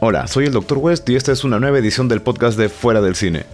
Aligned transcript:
Hola, 0.00 0.26
soy 0.26 0.46
el 0.46 0.52
Dr. 0.52 0.78
West 0.78 1.08
y 1.08 1.14
esta 1.14 1.30
es 1.30 1.44
una 1.44 1.60
nueva 1.60 1.78
edición 1.78 2.08
del 2.08 2.20
podcast 2.20 2.58
de 2.58 2.68
Fuera 2.68 3.00
del 3.00 3.14
Cine. 3.14 3.46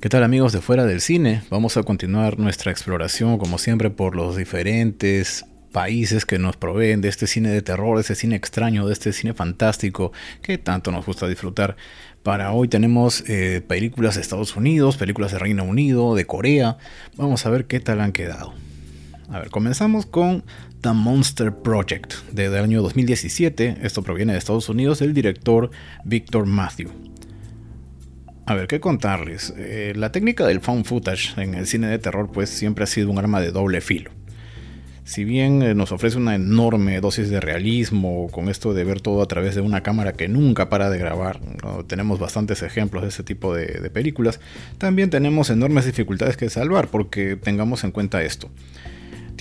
¿Qué 0.00 0.08
tal 0.10 0.22
amigos 0.22 0.52
de 0.52 0.60
Fuera 0.60 0.84
del 0.84 1.00
Cine? 1.00 1.42
Vamos 1.48 1.78
a 1.78 1.82
continuar 1.82 2.38
nuestra 2.38 2.70
exploración 2.70 3.38
como 3.38 3.56
siempre 3.56 3.88
por 3.88 4.14
los 4.14 4.36
diferentes 4.36 5.46
países 5.72 6.26
que 6.26 6.38
nos 6.38 6.58
proveen 6.58 7.00
de 7.00 7.08
este 7.08 7.26
cine 7.26 7.48
de 7.48 7.62
terror, 7.62 7.96
de 7.96 8.02
este 8.02 8.14
cine 8.14 8.36
extraño, 8.36 8.86
de 8.86 8.92
este 8.92 9.12
cine 9.12 9.32
fantástico 9.32 10.12
que 10.42 10.58
tanto 10.58 10.92
nos 10.92 11.06
gusta 11.06 11.26
disfrutar. 11.26 11.76
Para 12.22 12.52
hoy 12.52 12.68
tenemos 12.68 13.24
eh, 13.26 13.62
películas 13.66 14.16
de 14.16 14.20
Estados 14.20 14.54
Unidos, 14.54 14.98
películas 14.98 15.32
de 15.32 15.38
Reino 15.38 15.64
Unido, 15.64 16.14
de 16.14 16.26
Corea. 16.26 16.76
Vamos 17.16 17.46
a 17.46 17.50
ver 17.50 17.64
qué 17.64 17.80
tal 17.80 18.02
han 18.02 18.12
quedado. 18.12 18.52
A 19.30 19.38
ver, 19.38 19.48
comenzamos 19.48 20.04
con 20.04 20.44
The 20.82 20.92
Monster 20.92 21.54
Project, 21.54 22.14
del 22.32 22.56
año 22.56 22.82
2017. 22.82 23.76
Esto 23.82 24.02
proviene 24.02 24.32
de 24.32 24.40
Estados 24.40 24.68
Unidos, 24.68 24.98
del 24.98 25.14
director 25.14 25.70
Victor 26.04 26.44
Matthew. 26.44 26.90
A 28.46 28.54
ver, 28.56 28.66
¿qué 28.66 28.80
contarles? 28.80 29.54
Eh, 29.56 29.92
la 29.94 30.10
técnica 30.10 30.44
del 30.44 30.60
found 30.60 30.84
footage 30.84 31.40
en 31.40 31.54
el 31.54 31.68
cine 31.68 31.86
de 31.86 32.00
terror 32.00 32.32
pues 32.32 32.50
siempre 32.50 32.82
ha 32.82 32.88
sido 32.88 33.12
un 33.12 33.18
arma 33.18 33.40
de 33.40 33.52
doble 33.52 33.80
filo. 33.80 34.10
Si 35.04 35.24
bien 35.24 35.62
eh, 35.62 35.76
nos 35.76 35.92
ofrece 35.92 36.18
una 36.18 36.34
enorme 36.34 37.00
dosis 37.00 37.30
de 37.30 37.38
realismo 37.38 38.26
con 38.32 38.48
esto 38.48 38.74
de 38.74 38.82
ver 38.82 39.00
todo 39.00 39.22
a 39.22 39.26
través 39.26 39.54
de 39.54 39.60
una 39.60 39.84
cámara 39.84 40.14
que 40.14 40.26
nunca 40.26 40.68
para 40.68 40.90
de 40.90 40.98
grabar, 40.98 41.38
tenemos 41.86 42.18
bastantes 42.18 42.60
ejemplos 42.62 43.04
de 43.04 43.10
ese 43.10 43.22
tipo 43.22 43.54
de 43.54 43.88
películas, 43.90 44.40
también 44.78 45.10
tenemos 45.10 45.48
enormes 45.50 45.86
dificultades 45.86 46.36
que 46.36 46.50
salvar 46.50 46.88
porque 46.88 47.36
tengamos 47.36 47.84
en 47.84 47.92
cuenta 47.92 48.24
esto 48.24 48.50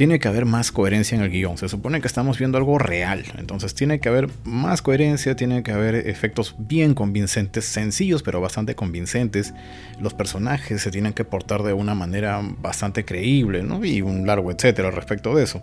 tiene 0.01 0.17
que 0.17 0.27
haber 0.27 0.47
más 0.47 0.71
coherencia 0.71 1.15
en 1.15 1.21
el 1.21 1.29
guion. 1.29 1.59
Se 1.59 1.69
supone 1.69 2.01
que 2.01 2.07
estamos 2.07 2.39
viendo 2.39 2.57
algo 2.57 2.79
real, 2.79 3.23
entonces 3.37 3.75
tiene 3.75 3.99
que 3.99 4.09
haber 4.09 4.29
más 4.43 4.81
coherencia, 4.81 5.35
tiene 5.35 5.61
que 5.61 5.71
haber 5.73 5.93
efectos 5.93 6.55
bien 6.57 6.95
convincentes, 6.95 7.65
sencillos 7.65 8.23
pero 8.23 8.41
bastante 8.41 8.73
convincentes. 8.73 9.53
Los 9.99 10.15
personajes 10.15 10.81
se 10.81 10.89
tienen 10.89 11.13
que 11.13 11.23
portar 11.23 11.61
de 11.61 11.73
una 11.73 11.93
manera 11.93 12.41
bastante 12.63 13.05
creíble, 13.05 13.61
¿no? 13.61 13.85
Y 13.85 14.01
un 14.01 14.25
largo 14.25 14.51
etcétera 14.51 14.89
respecto 14.89 15.35
de 15.35 15.43
eso. 15.43 15.61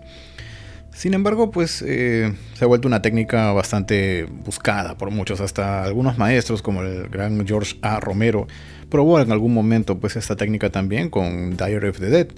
Sin 0.92 1.14
embargo, 1.14 1.50
pues 1.50 1.82
eh, 1.82 2.32
se 2.54 2.64
ha 2.64 2.68
vuelto 2.68 2.86
una 2.86 3.02
técnica 3.02 3.50
bastante 3.52 4.28
buscada 4.44 4.96
por 4.96 5.10
muchos, 5.10 5.40
hasta 5.40 5.82
algunos 5.82 6.16
maestros 6.16 6.62
como 6.62 6.82
el 6.82 7.08
gran 7.08 7.44
George 7.44 7.76
A. 7.82 7.98
Romero 7.98 8.46
probó 8.88 9.20
en 9.20 9.32
algún 9.32 9.52
momento 9.52 9.98
pues 9.98 10.16
esta 10.16 10.36
técnica 10.36 10.70
también 10.70 11.10
con 11.10 11.56
Diary 11.56 11.88
of 11.88 11.98
the 11.98 12.06
Dead, 12.06 12.28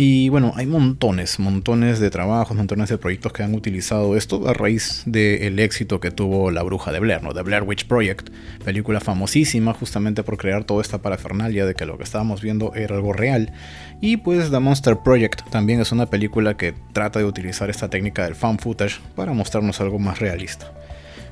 y 0.00 0.28
bueno, 0.28 0.52
hay 0.54 0.66
montones, 0.66 1.40
montones 1.40 1.98
de 1.98 2.08
trabajos, 2.08 2.56
montones 2.56 2.88
de 2.88 2.98
proyectos 2.98 3.32
que 3.32 3.42
han 3.42 3.52
utilizado 3.52 4.16
esto 4.16 4.48
a 4.48 4.52
raíz 4.52 5.02
del 5.06 5.58
éxito 5.58 5.98
que 5.98 6.12
tuvo 6.12 6.52
La 6.52 6.62
Bruja 6.62 6.92
de 6.92 7.00
Blair, 7.00 7.20
¿no? 7.20 7.34
The 7.34 7.42
Blair 7.42 7.64
Witch 7.64 7.84
Project, 7.84 8.30
película 8.64 9.00
famosísima 9.00 9.74
justamente 9.74 10.22
por 10.22 10.36
crear 10.36 10.62
toda 10.62 10.82
esta 10.82 11.02
parafernalia 11.02 11.66
de 11.66 11.74
que 11.74 11.84
lo 11.84 11.98
que 11.98 12.04
estábamos 12.04 12.42
viendo 12.42 12.76
era 12.76 12.94
algo 12.94 13.12
real. 13.12 13.52
Y 14.00 14.18
pues 14.18 14.52
The 14.52 14.60
Monster 14.60 14.98
Project 14.98 15.50
también 15.50 15.80
es 15.80 15.90
una 15.90 16.06
película 16.06 16.56
que 16.56 16.74
trata 16.92 17.18
de 17.18 17.24
utilizar 17.24 17.68
esta 17.68 17.90
técnica 17.90 18.22
del 18.22 18.36
fan 18.36 18.60
footage 18.60 19.00
para 19.16 19.32
mostrarnos 19.32 19.80
algo 19.80 19.98
más 19.98 20.20
realista. 20.20 20.72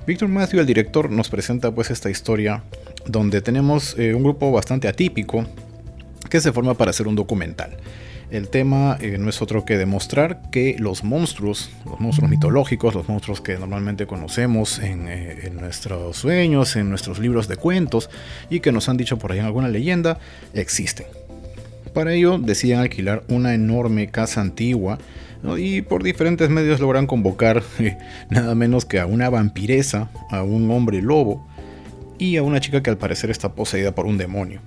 Victor 0.08 0.28
Matthew, 0.28 0.58
el 0.58 0.66
director, 0.66 1.08
nos 1.08 1.28
presenta 1.28 1.70
pues 1.70 1.92
esta 1.92 2.10
historia 2.10 2.64
donde 3.06 3.42
tenemos 3.42 3.96
eh, 3.96 4.12
un 4.12 4.24
grupo 4.24 4.50
bastante 4.50 4.88
atípico 4.88 5.46
que 6.28 6.40
se 6.40 6.50
forma 6.50 6.74
para 6.74 6.90
hacer 6.90 7.06
un 7.06 7.14
documental. 7.14 7.76
El 8.30 8.48
tema 8.48 8.98
eh, 9.00 9.18
no 9.18 9.28
es 9.28 9.40
otro 9.40 9.64
que 9.64 9.78
demostrar 9.78 10.42
que 10.50 10.74
los 10.80 11.04
monstruos, 11.04 11.70
los 11.84 12.00
monstruos 12.00 12.28
mitológicos, 12.28 12.94
los 12.94 13.08
monstruos 13.08 13.40
que 13.40 13.56
normalmente 13.56 14.06
conocemos 14.06 14.80
eh, 14.80 15.42
en, 15.44 15.56
nuestros 15.56 16.16
sueños, 16.16 16.74
en 16.74 16.90
nuestros 16.90 17.20
libros 17.20 17.46
de 17.46 17.56
cuentos 17.56 18.10
y 18.50 18.58
que 18.58 18.72
nos 18.72 18.88
han 18.88 18.96
dicho 18.96 19.16
por 19.16 19.30
ahí 19.30 19.38
en 19.38 19.44
alguna 19.44 19.68
leyenda, 19.68 20.18
existen. 20.54 21.06
Para 21.94 22.14
ello 22.14 22.38
deciden 22.38 22.80
alquilar 22.80 23.22
una 23.28 23.54
enorme 23.54 24.08
casa 24.08 24.40
antigua 24.40 24.98
y 25.56 25.82
por 25.82 26.02
diferentes 26.02 26.50
medios 26.50 26.80
logran 26.80 27.06
convocar 27.06 27.62
eh, 27.78 27.96
nada 28.28 28.56
menos 28.56 28.84
que 28.84 28.98
a 28.98 29.06
una 29.06 29.30
vampiresa, 29.30 30.10
a 30.30 30.42
un 30.42 30.68
hombre 30.72 31.00
lobo 31.00 31.46
y 32.18 32.38
a 32.38 32.42
una 32.42 32.60
chica 32.60 32.82
que 32.82 32.90
al 32.90 32.98
parecer 32.98 33.30
está 33.30 33.54
poseída 33.54 33.94
por 33.94 34.06
un 34.06 34.18
demonio. 34.18 34.60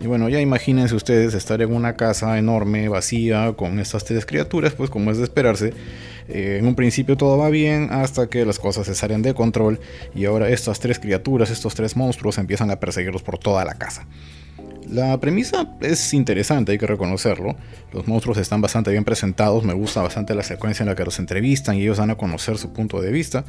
Y 0.00 0.06
bueno, 0.06 0.28
ya 0.28 0.40
imagínense 0.40 0.94
ustedes 0.94 1.34
estar 1.34 1.60
en 1.60 1.72
una 1.74 1.94
casa 1.94 2.38
enorme, 2.38 2.88
vacía, 2.88 3.54
con 3.56 3.80
estas 3.80 4.04
tres 4.04 4.26
criaturas, 4.26 4.74
pues 4.74 4.90
como 4.90 5.10
es 5.10 5.18
de 5.18 5.24
esperarse. 5.24 5.72
Eh, 6.28 6.58
en 6.60 6.66
un 6.66 6.74
principio 6.74 7.16
todo 7.16 7.36
va 7.38 7.48
bien 7.48 7.88
hasta 7.90 8.28
que 8.28 8.44
las 8.44 8.58
cosas 8.58 8.86
se 8.86 8.94
salen 8.94 9.22
de 9.22 9.34
control 9.34 9.80
y 10.14 10.26
ahora 10.26 10.48
estas 10.50 10.78
tres 10.78 10.98
criaturas, 10.98 11.50
estos 11.50 11.74
tres 11.74 11.96
monstruos 11.96 12.38
empiezan 12.38 12.70
a 12.70 12.78
perseguirlos 12.78 13.22
por 13.22 13.38
toda 13.38 13.64
la 13.64 13.74
casa. 13.74 14.06
La 14.90 15.18
premisa 15.20 15.76
es 15.80 16.14
interesante, 16.14 16.72
hay 16.72 16.78
que 16.78 16.86
reconocerlo. 16.86 17.56
Los 17.92 18.06
monstruos 18.06 18.38
están 18.38 18.62
bastante 18.62 18.90
bien 18.90 19.04
presentados, 19.04 19.62
me 19.62 19.74
gusta 19.74 20.00
bastante 20.00 20.34
la 20.34 20.42
secuencia 20.42 20.82
en 20.82 20.88
la 20.88 20.94
que 20.94 21.04
los 21.04 21.18
entrevistan 21.18 21.76
y 21.76 21.82
ellos 21.82 21.98
dan 21.98 22.10
a 22.10 22.14
conocer 22.14 22.56
su 22.56 22.72
punto 22.72 23.00
de 23.00 23.10
vista. 23.10 23.44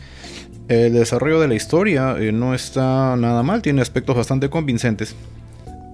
El 0.68 0.94
desarrollo 0.94 1.40
de 1.40 1.48
la 1.48 1.56
historia 1.56 2.16
eh, 2.20 2.34
no 2.34 2.54
está 2.54 3.16
nada 3.16 3.42
mal, 3.44 3.62
tiene 3.62 3.81
aspectos 3.81 4.18
bastante 4.18 4.50
convincentes, 4.50 5.16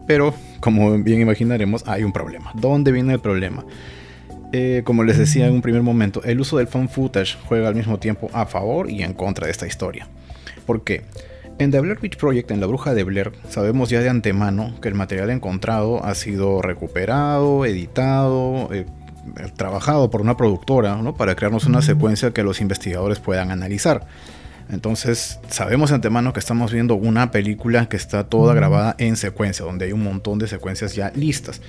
pero, 0.07 0.33
como 0.59 0.97
bien 0.97 1.21
imaginaremos, 1.21 1.83
hay 1.87 2.03
un 2.03 2.11
problema. 2.11 2.51
¿Dónde 2.53 2.91
viene 2.91 3.13
el 3.13 3.19
problema? 3.19 3.65
Eh, 4.51 4.83
como 4.85 5.03
les 5.03 5.17
decía 5.17 5.47
en 5.47 5.53
un 5.53 5.61
primer 5.61 5.81
momento, 5.81 6.23
el 6.23 6.39
uso 6.39 6.57
del 6.57 6.67
fan 6.67 6.87
footage 6.87 7.37
juega 7.47 7.67
al 7.67 7.75
mismo 7.75 7.99
tiempo 7.99 8.29
a 8.33 8.45
favor 8.45 8.89
y 8.89 9.03
en 9.03 9.13
contra 9.13 9.47
de 9.47 9.51
esta 9.51 9.67
historia. 9.67 10.07
¿Por 10.65 10.83
qué? 10.83 11.03
En 11.57 11.71
The 11.71 11.79
Blair 11.79 11.99
Witch 12.01 12.17
Project, 12.17 12.51
en 12.51 12.59
la 12.59 12.67
bruja 12.67 12.93
de 12.93 13.03
Blair, 13.03 13.31
sabemos 13.49 13.89
ya 13.89 14.01
de 14.01 14.09
antemano 14.09 14.75
que 14.81 14.89
el 14.89 14.93
material 14.93 15.29
encontrado 15.29 16.03
ha 16.03 16.13
sido 16.15 16.61
recuperado, 16.61 17.65
editado, 17.65 18.69
eh, 18.73 18.85
trabajado 19.55 20.09
por 20.09 20.21
una 20.21 20.37
productora 20.37 20.97
¿no? 20.97 21.15
para 21.15 21.35
crearnos 21.35 21.65
una 21.65 21.81
secuencia 21.81 22.31
que 22.31 22.43
los 22.43 22.61
investigadores 22.61 23.19
puedan 23.19 23.51
analizar. 23.51 24.05
Entonces 24.69 25.39
sabemos 25.49 25.89
de 25.89 25.95
antemano 25.95 26.33
que 26.33 26.39
estamos 26.39 26.73
viendo 26.73 26.95
una 26.95 27.31
película 27.31 27.87
que 27.87 27.97
está 27.97 28.23
toda 28.25 28.53
grabada 28.53 28.95
en 28.97 29.15
secuencia, 29.15 29.63
donde 29.63 29.85
hay 29.85 29.91
un 29.91 30.03
montón 30.03 30.39
de 30.39 30.47
secuencias 30.47 30.95
ya 30.95 31.11
listas. 31.15 31.61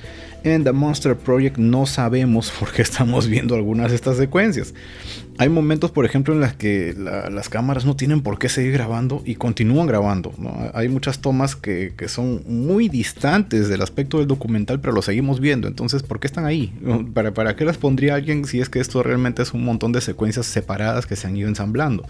En 0.45 0.65
The 0.65 0.73
Monster 0.73 1.17
Project 1.17 1.59
no 1.59 1.87
sabemos 1.87 2.51
por 2.61 2.73
qué 2.73 2.83
estamos 2.83 3.27
viendo 3.27 3.55
algunas 3.55 3.91
de 3.91 3.97
estas 3.97 4.17
secuencias. 4.17 4.73
Hay 5.39 5.51
momentos, 5.51 5.91
por 5.91 6.07
ejemplo, 6.07 6.33
en 6.33 6.41
las 6.41 6.55
que 6.55 6.95
las 6.97 7.51
cámaras 7.51 7.85
no 7.85 7.95
tienen 7.95 8.23
por 8.23 8.39
qué 8.39 8.49
seguir 8.49 8.73
grabando 8.73 9.23
y 9.27 9.35
continúan 9.35 9.87
grabando. 9.87 10.33
Hay 10.73 10.89
muchas 10.89 11.19
tomas 11.19 11.55
que, 11.57 11.93
son 12.09 12.43
muy 12.47 12.89
distantes 12.89 13.69
del 13.69 13.83
aspecto 13.83 14.19
del 14.19 14.29
documental, 14.29 14.81
pero 14.81 14.95
lo 14.95 15.03
seguimos 15.03 15.41
viendo. 15.41 15.69
Entonces, 15.69 16.03
¿por 16.03 16.21
qué 16.21 16.27
están 16.27 16.47
ahí? 16.47 16.73
¿Para, 17.15 17.35
¿Para 17.35 17.55
qué 17.57 17.67
las 17.67 17.77
pondría 17.77 18.15
alguien 18.15 18.47
si 18.47 18.61
es 18.61 18.71
que 18.71 18.81
esto 18.81 19.03
realmente 19.03 19.43
es 19.43 19.53
un 19.53 19.65
montón 19.65 19.93
de 19.93 20.01
secuencias 20.01 20.47
separadas 20.47 21.05
que 21.05 21.17
se 21.17 21.27
han 21.27 21.37
ido 21.37 21.49
ensamblando? 21.49 22.07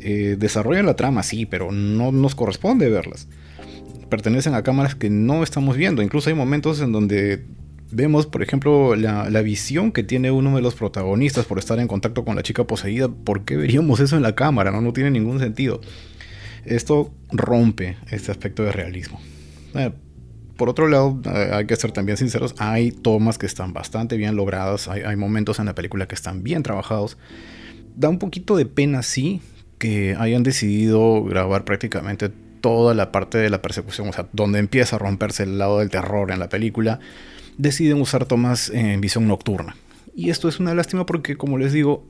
Eh, 0.00 0.36
desarrollan 0.38 0.86
la 0.86 0.96
trama, 0.96 1.22
sí, 1.22 1.46
pero 1.46 1.72
no 1.72 2.12
nos 2.12 2.34
corresponde 2.34 2.88
verlas. 2.88 3.28
Pertenecen 4.08 4.54
a 4.54 4.62
cámaras 4.62 4.94
que 4.94 5.10
no 5.10 5.42
estamos 5.42 5.76
viendo. 5.76 6.02
Incluso 6.02 6.30
hay 6.30 6.36
momentos 6.36 6.80
en 6.80 6.92
donde 6.92 7.44
vemos, 7.90 8.26
por 8.26 8.42
ejemplo, 8.42 8.96
la, 8.96 9.42
visión 9.42 9.92
que 9.92 10.02
tiene 10.02 10.30
uno 10.30 10.56
de 10.56 10.62
los 10.62 10.74
protagonistas 10.74 11.46
por 11.46 11.58
estar 11.58 11.78
en 11.78 11.88
contacto 11.88 12.24
con 12.24 12.36
la 12.36 12.42
chica 12.42 12.64
poseída. 12.64 13.08
¿Por 13.08 13.44
qué 13.44 13.56
veríamos 13.56 14.00
eso 14.00 14.16
en 14.16 14.22
la 14.22 14.34
cámara? 14.34 14.70
No, 14.70 14.80
no 14.80 14.92
tiene 14.92 15.10
ningún 15.10 15.38
sentido. 15.38 15.80
Esto 16.64 17.12
rompe 17.30 17.96
este 18.10 18.30
aspecto 18.30 18.62
de 18.62 18.72
realismo. 18.72 19.20
Eh, 19.74 19.92
por 20.56 20.68
otro 20.68 20.88
lado, 20.88 21.20
eh, 21.24 21.50
hay 21.52 21.66
que 21.66 21.76
ser 21.76 21.92
también 21.92 22.16
sinceros, 22.16 22.54
hay 22.58 22.92
tomas 22.92 23.38
que 23.38 23.46
están 23.46 23.72
bastante 23.72 24.16
bien 24.16 24.36
logradas, 24.36 24.88
hay, 24.88 25.02
hay 25.02 25.16
momentos 25.16 25.58
en 25.58 25.66
la 25.66 25.74
película 25.74 26.06
que 26.06 26.14
están 26.14 26.42
bien 26.42 26.62
trabajados. 26.62 27.18
Da 27.96 28.08
un 28.08 28.18
poquito 28.18 28.56
de 28.56 28.66
pena, 28.66 29.02
sí, 29.02 29.40
que 29.78 30.16
hayan 30.18 30.42
decidido 30.42 31.24
grabar 31.24 31.64
prácticamente 31.64 32.30
toda 32.60 32.94
la 32.94 33.12
parte 33.12 33.38
de 33.38 33.50
la 33.50 33.60
persecución, 33.60 34.08
o 34.08 34.12
sea, 34.12 34.26
donde 34.32 34.58
empieza 34.58 34.96
a 34.96 34.98
romperse 34.98 35.42
el 35.42 35.58
lado 35.58 35.80
del 35.80 35.90
terror 35.90 36.30
en 36.30 36.38
la 36.38 36.48
película, 36.48 36.98
deciden 37.58 38.00
usar 38.00 38.24
tomas 38.24 38.70
en 38.70 39.00
visión 39.00 39.28
nocturna. 39.28 39.76
Y 40.16 40.30
esto 40.30 40.48
es 40.48 40.60
una 40.60 40.74
lástima 40.74 41.04
porque, 41.06 41.36
como 41.36 41.58
les 41.58 41.72
digo, 41.72 42.04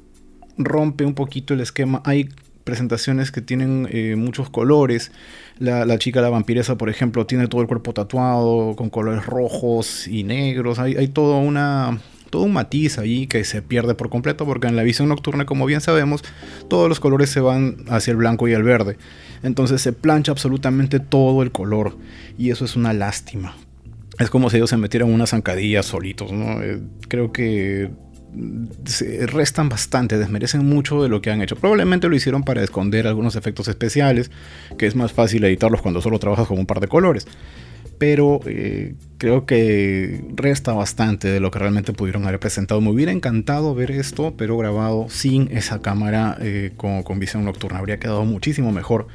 rompe 0.58 1.04
un 1.04 1.14
poquito 1.14 1.54
el 1.54 1.60
esquema. 1.60 2.02
Hay 2.04 2.28
presentaciones 2.64 3.30
que 3.30 3.40
tienen 3.40 3.88
eh, 3.90 4.14
muchos 4.16 4.50
colores. 4.50 5.12
La, 5.58 5.98
chica, 5.98 6.20
la 6.20 6.30
vampiresa, 6.30 6.76
por 6.76 6.88
ejemplo, 6.88 7.26
tiene 7.26 7.46
todo 7.46 7.60
el 7.60 7.66
cuerpo 7.66 7.92
tatuado 7.92 8.74
con 8.76 8.90
colores 8.90 9.26
rojos 9.26 10.08
y 10.08 10.24
negros. 10.24 10.78
Hay, 10.78 10.96
hay 10.96 11.08
toda 11.08 11.38
una, 11.38 12.00
todo 12.34 12.42
un 12.42 12.52
matiz 12.52 12.98
ahí 12.98 13.28
que 13.28 13.44
se 13.44 13.62
pierde 13.62 13.94
por 13.94 14.10
completo 14.10 14.44
porque 14.44 14.66
en 14.66 14.74
la 14.74 14.82
visión 14.82 15.08
nocturna, 15.08 15.46
como 15.46 15.66
bien 15.66 15.80
sabemos, 15.80 16.24
todos 16.68 16.88
los 16.88 16.98
colores 16.98 17.30
se 17.30 17.38
van 17.38 17.84
hacia 17.88 18.10
el 18.10 18.16
blanco 18.16 18.48
y 18.48 18.52
el 18.52 18.64
verde. 18.64 18.98
Entonces 19.44 19.80
se 19.80 19.92
plancha 19.92 20.32
absolutamente 20.32 20.98
todo 20.98 21.44
el 21.44 21.52
color 21.52 21.96
y 22.36 22.50
eso 22.50 22.64
es 22.64 22.74
una 22.74 22.92
lástima. 22.92 23.54
Es 24.18 24.30
como 24.30 24.50
si 24.50 24.56
ellos 24.56 24.68
se 24.68 24.76
metieran 24.76 25.12
una 25.12 25.28
zancadilla 25.28 25.84
solitos, 25.84 26.32
¿no? 26.32 26.60
Eh, 26.60 26.80
creo 27.06 27.30
que 27.30 27.92
restan 29.28 29.68
bastante, 29.68 30.18
desmerecen 30.18 30.66
mucho 30.66 31.04
de 31.04 31.08
lo 31.08 31.22
que 31.22 31.30
han 31.30 31.40
hecho. 31.40 31.54
Probablemente 31.54 32.08
lo 32.08 32.16
hicieron 32.16 32.42
para 32.42 32.64
esconder 32.64 33.06
algunos 33.06 33.36
efectos 33.36 33.68
especiales, 33.68 34.32
que 34.76 34.86
es 34.86 34.96
más 34.96 35.12
fácil 35.12 35.44
editarlos 35.44 35.82
cuando 35.82 36.02
solo 36.02 36.18
trabajas 36.18 36.48
con 36.48 36.58
un 36.58 36.66
par 36.66 36.80
de 36.80 36.88
colores. 36.88 37.28
Pero 38.04 38.40
eh, 38.44 38.96
creo 39.16 39.46
que 39.46 40.22
resta 40.34 40.74
bastante 40.74 41.28
de 41.28 41.40
lo 41.40 41.50
que 41.50 41.58
realmente 41.58 41.94
pudieron 41.94 42.26
haber 42.26 42.38
presentado. 42.38 42.82
Me 42.82 42.90
hubiera 42.90 43.12
encantado 43.12 43.74
ver 43.74 43.90
esto, 43.90 44.34
pero 44.36 44.58
grabado 44.58 45.06
sin 45.08 45.48
esa 45.50 45.80
cámara 45.80 46.36
eh, 46.38 46.72
con, 46.76 47.18
visión 47.18 47.46
nocturna. 47.46 47.78
Habría 47.78 47.98
quedado 47.98 48.26
muchísimo 48.26 48.72
mejor. 48.72 49.06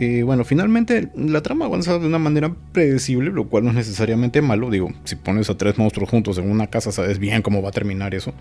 Eh, 0.00 0.22
bueno, 0.22 0.44
finalmente 0.46 1.10
la 1.14 1.42
trama 1.42 1.66
avanza 1.66 1.98
de 1.98 2.06
una 2.06 2.18
manera 2.18 2.56
predecible, 2.72 3.28
lo 3.30 3.50
cual 3.50 3.64
no 3.64 3.68
es 3.68 3.76
necesariamente 3.76 4.40
malo. 4.40 4.70
Digo, 4.70 4.94
si 5.04 5.16
pones 5.16 5.50
a 5.50 5.58
tres 5.58 5.76
monstruos 5.76 6.08
juntos 6.08 6.38
en 6.38 6.50
una 6.50 6.68
casa, 6.68 6.92
sabes 6.92 7.18
bien 7.18 7.42
cómo 7.42 7.60
va 7.60 7.68
a 7.68 7.72
terminar 7.72 8.14
eso. 8.14 8.32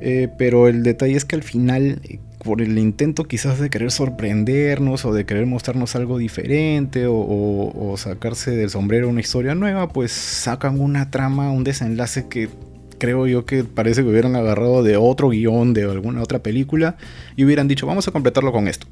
Eh, 0.00 0.28
pero 0.38 0.68
el 0.68 0.84
detalle 0.84 1.16
es 1.16 1.24
que 1.24 1.34
al 1.34 1.42
final, 1.42 2.00
por 2.44 2.60
el 2.60 2.78
intento 2.78 3.24
quizás 3.24 3.58
de 3.58 3.70
querer 3.70 3.90
sorprendernos 3.90 5.04
o 5.06 5.14
de 5.14 5.24
querer 5.24 5.46
mostrarnos 5.46 5.96
algo 5.96 6.18
diferente 6.18 7.06
o, 7.08 7.94
sacarse 7.96 8.50
del 8.50 8.70
sombrero 8.70 9.08
una 9.08 9.20
historia 9.20 9.54
nueva, 9.54 9.88
pues 9.88 10.12
sacan 10.12 10.80
una 10.80 11.10
trama, 11.10 11.50
un 11.50 11.64
desenlace 11.64 12.28
que 12.28 12.50
creo 12.98 13.26
yo 13.26 13.44
que 13.46 13.64
parece 13.64 14.02
que 14.02 14.08
hubieran 14.08 14.36
agarrado 14.36 14.82
de 14.82 14.96
otro 14.96 15.30
guion 15.30 15.72
de 15.72 15.84
alguna 15.84 16.22
otra 16.22 16.40
película 16.40 16.96
y 17.34 17.44
hubieran 17.44 17.66
dicho, 17.66 17.86
vamos 17.86 18.06
a 18.08 18.12
completarlo 18.12 18.52
con 18.52 18.68
esto. 18.68 18.86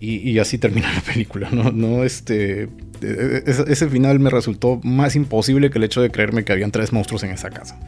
Y, 0.00 0.38
así 0.38 0.58
termina 0.58 0.92
la 0.92 1.00
película, 1.00 1.48
¿no? 1.50 2.04
este, 2.04 2.64
e, 2.64 2.68
e, 3.00 3.42
ese, 3.46 3.88
final 3.88 4.20
me 4.20 4.28
resultó 4.28 4.78
más 4.82 5.16
imposible 5.16 5.70
que 5.70 5.78
el 5.78 5.84
hecho 5.84 6.02
de 6.02 6.10
creerme 6.10 6.44
que 6.44 6.52
habían 6.52 6.72
tres 6.72 6.92
monstruos 6.92 7.22
en 7.22 7.30
esa 7.30 7.48
casa. 7.48 7.78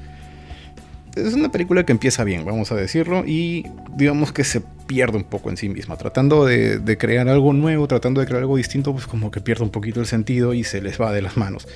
Es 1.17 1.33
una 1.33 1.51
película 1.51 1.85
que 1.87 1.93
empieza 1.93 2.25
bien, 2.25 2.45
vamos 2.45 2.71
a 2.73 2.75
decirlo, 2.75 3.25
y 3.27 3.65
digamos 3.97 4.33
que 4.33 4.45
se 4.45 4.61
pierde 4.87 5.17
un 5.17 5.25
poco 5.25 5.49
en 5.49 5.57
sí 5.57 5.71
misma, 5.71 5.97
tratando 5.97 6.45
de, 6.45 6.99
crear 6.99 7.27
algo 7.29 7.55
nuevo, 7.55 7.89
tratando 7.89 8.21
de 8.21 8.27
crear 8.27 8.43
algo 8.43 8.59
distinto, 8.59 8.93
pues 8.93 9.07
como 9.07 9.31
que 9.31 9.41
pierde 9.41 9.65
un 9.65 9.71
poquito 9.71 10.01
el 10.01 10.07
sentido 10.07 10.53
y 10.53 10.63
se 10.63 10.83
les 10.83 11.01
va 11.01 11.13
de 11.13 11.23
las 11.23 11.39
manos. 11.39 11.67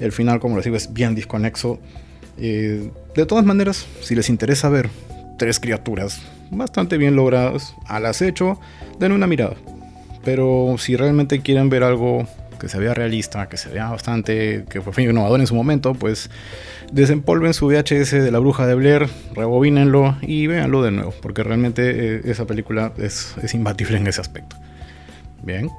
El 0.00 0.10
final, 0.10 0.40
como 0.40 0.56
les 0.56 0.64
digo, 0.64 0.76
es 0.76 0.92
bien 0.92 1.14
desconexo. 1.14 1.78
Eh, 2.36 2.90
de 3.14 3.26
todas 3.26 3.44
maneras, 3.44 3.86
si 4.00 4.16
les 4.16 4.28
interesa 4.28 4.68
ver 4.68 4.90
tres 5.38 5.60
criaturas 5.60 6.20
bastante 6.50 6.98
bien 6.98 7.14
logradas 7.14 7.74
al 7.86 8.06
acecho, 8.06 8.58
den 8.98 9.12
una 9.12 9.28
mirada. 9.28 9.54
Pero 10.24 10.74
si 10.78 10.96
realmente 10.96 11.40
quieren 11.40 11.70
ver 11.70 11.84
algo 11.84 12.26
que 12.60 12.68
se 12.68 12.78
vea 12.78 12.94
realista, 12.94 13.48
que 13.48 13.56
se 13.56 13.70
vea 13.70 13.90
bastante, 13.90 14.64
que 14.70 14.80
fue 14.80 15.02
innovador 15.02 15.40
en 15.40 15.48
su 15.48 15.54
momento, 15.56 15.94
pues 15.94 16.30
desempolven 16.92 17.54
su 17.54 17.66
VHS 17.66 18.12
de 18.12 18.30
la 18.30 18.38
bruja 18.38 18.66
de 18.66 18.74
Blair, 18.76 19.08
rebobínenlo 19.34 20.16
y 20.22 20.46
véanlo 20.46 20.82
de 20.82 20.92
nuevo, 20.92 21.12
porque 21.20 21.42
realmente 21.42 22.16
eh, 22.16 22.20
esa 22.26 22.46
película 22.46 22.92
es, 22.98 23.34
es 23.42 23.54
imbatible 23.54 23.96
en 23.96 24.06
ese 24.06 24.20
aspecto. 24.20 24.56
Bien, 25.42 25.70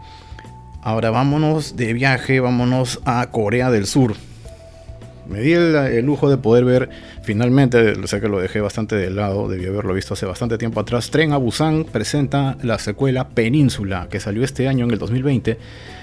ahora 0.81 1.11
vámonos 1.11 1.77
de 1.77 1.93
viaje, 1.93 2.39
vámonos 2.39 2.99
a 3.05 3.27
Corea 3.31 3.71
del 3.71 3.85
Sur 3.85 4.15
me 5.31 5.39
di 5.39 5.53
el, 5.53 6.05
lujo 6.05 6.29
de 6.29 6.37
poder 6.37 6.65
ver 6.65 6.89
finalmente, 7.23 7.95
sé 8.07 8.19
que 8.19 8.27
lo 8.27 8.39
dejé 8.39 8.61
bastante 8.61 8.95
de 8.95 9.09
lado, 9.09 9.47
debí 9.47 9.65
haberlo 9.65 9.93
visto 9.93 10.13
hace 10.13 10.25
bastante 10.25 10.57
tiempo 10.57 10.79
atrás, 10.79 11.09
Tren 11.09 11.31
a 11.31 11.37
Busan 11.37 11.85
presenta 11.85 12.57
la 12.61 12.77
secuela 12.79 13.29
Península, 13.29 14.07
que 14.09 14.19
salió 14.19 14.43
este 14.43 14.67
año 14.67 14.85
en 14.85 14.91
el 14.91 14.99
2020, 14.99 15.57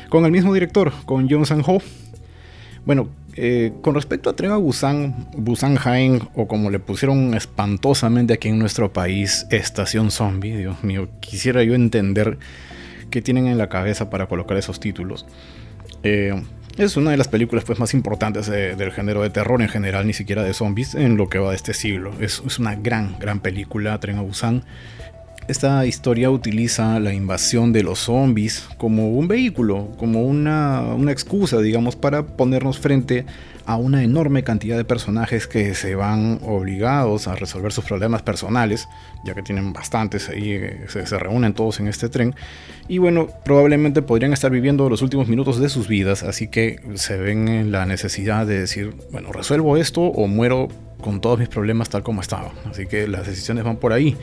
con 0.08 0.24
el 0.24 0.32
mismo 0.32 0.54
director, 0.54 0.92
con 1.04 1.28
Jong 1.28 1.46
Sang-ho. 1.46 1.80
Bueno, 2.86 3.10
eh, 3.36 3.72
con 3.82 3.94
respecto 3.94 4.30
a 4.30 4.36
Tren 4.36 4.50
a 4.50 4.56
Busan, 4.56 5.28
Busan 5.36 5.78
Hain, 5.84 6.20
o 6.34 6.48
como 6.48 6.70
le 6.70 6.78
pusieron 6.78 7.34
espantosamente 7.34 8.34
aquí 8.34 8.48
en 8.48 8.58
nuestro 8.58 8.92
país, 8.92 9.46
Estación 9.50 10.10
Zombie, 10.10 10.56
Dios 10.56 10.82
mío, 10.82 11.08
quisiera 11.20 11.62
yo 11.62 11.74
entender 11.74 12.38
qué 13.10 13.22
tienen 13.22 13.46
en 13.46 13.58
la 13.58 13.68
cabeza 13.68 14.10
para 14.10 14.26
colocar 14.26 14.56
esos 14.56 14.80
títulos. 14.80 15.26
Eh, 16.02 16.34
es 16.78 16.96
una 16.96 17.10
de 17.10 17.16
las 17.16 17.28
películas 17.28 17.64
pues, 17.64 17.78
más 17.78 17.92
importantes 17.92 18.46
del 18.46 18.92
género 18.92 19.22
de 19.22 19.30
terror 19.30 19.60
en 19.60 19.68
general, 19.68 20.06
ni 20.06 20.12
siquiera 20.12 20.42
de 20.42 20.54
zombies, 20.54 20.94
en 20.94 21.16
lo 21.16 21.28
que 21.28 21.38
va 21.38 21.50
de 21.50 21.56
este 21.56 21.74
siglo. 21.74 22.12
Es, 22.20 22.40
una 22.58 22.76
gran, 22.76 23.18
gran 23.18 23.40
película, 23.40 23.98
Tren 23.98 24.18
a 24.18 24.22
Busan. 24.22 24.62
Esta 25.48 25.86
historia 25.86 26.30
utiliza 26.30 27.00
la 27.00 27.14
invasión 27.14 27.72
de 27.72 27.82
los 27.82 28.00
zombies 28.00 28.68
como 28.76 29.08
un 29.08 29.28
vehículo, 29.28 29.88
como 29.96 30.24
una, 30.24 30.94
excusa, 31.10 31.58
digamos, 31.62 31.96
para 31.96 32.22
ponernos 32.26 32.78
frente 32.78 33.24
a 33.64 33.76
una 33.76 34.04
enorme 34.04 34.44
cantidad 34.44 34.76
de 34.76 34.84
personajes 34.84 35.46
que 35.46 35.74
se 35.74 35.94
van 35.94 36.38
obligados 36.42 37.28
a 37.28 37.34
resolver 37.34 37.72
sus 37.72 37.86
problemas 37.86 38.20
personales, 38.20 38.88
ya 39.24 39.34
que 39.34 39.40
tienen 39.40 39.72
bastantes 39.72 40.28
ahí, 40.28 40.50
eh, 40.50 40.84
se, 40.88 41.18
reúnen 41.18 41.54
todos 41.54 41.80
en 41.80 41.88
este 41.88 42.10
tren, 42.10 42.34
y 42.86 42.98
bueno, 42.98 43.28
probablemente 43.46 44.02
podrían 44.02 44.34
estar 44.34 44.50
viviendo 44.50 44.90
los 44.90 45.00
últimos 45.00 45.28
minutos 45.28 45.58
de 45.58 45.70
sus 45.70 45.88
vidas, 45.88 46.24
así 46.24 46.48
que 46.48 46.78
se 46.96 47.16
ven 47.16 47.48
en 47.48 47.72
la 47.72 47.86
necesidad 47.86 48.46
de 48.46 48.60
decir, 48.60 48.94
bueno, 49.12 49.32
resuelvo 49.32 49.78
esto 49.78 50.02
o 50.02 50.26
muero 50.26 50.68
con 51.00 51.22
todos 51.22 51.38
mis 51.38 51.48
problemas 51.48 51.88
tal 51.88 52.02
como 52.02 52.20
estaba, 52.20 52.52
así 52.70 52.86
que 52.86 53.08
las 53.08 53.26
decisiones 53.26 53.64
van 53.64 53.78
por 53.78 53.94
ahí. 53.94 54.14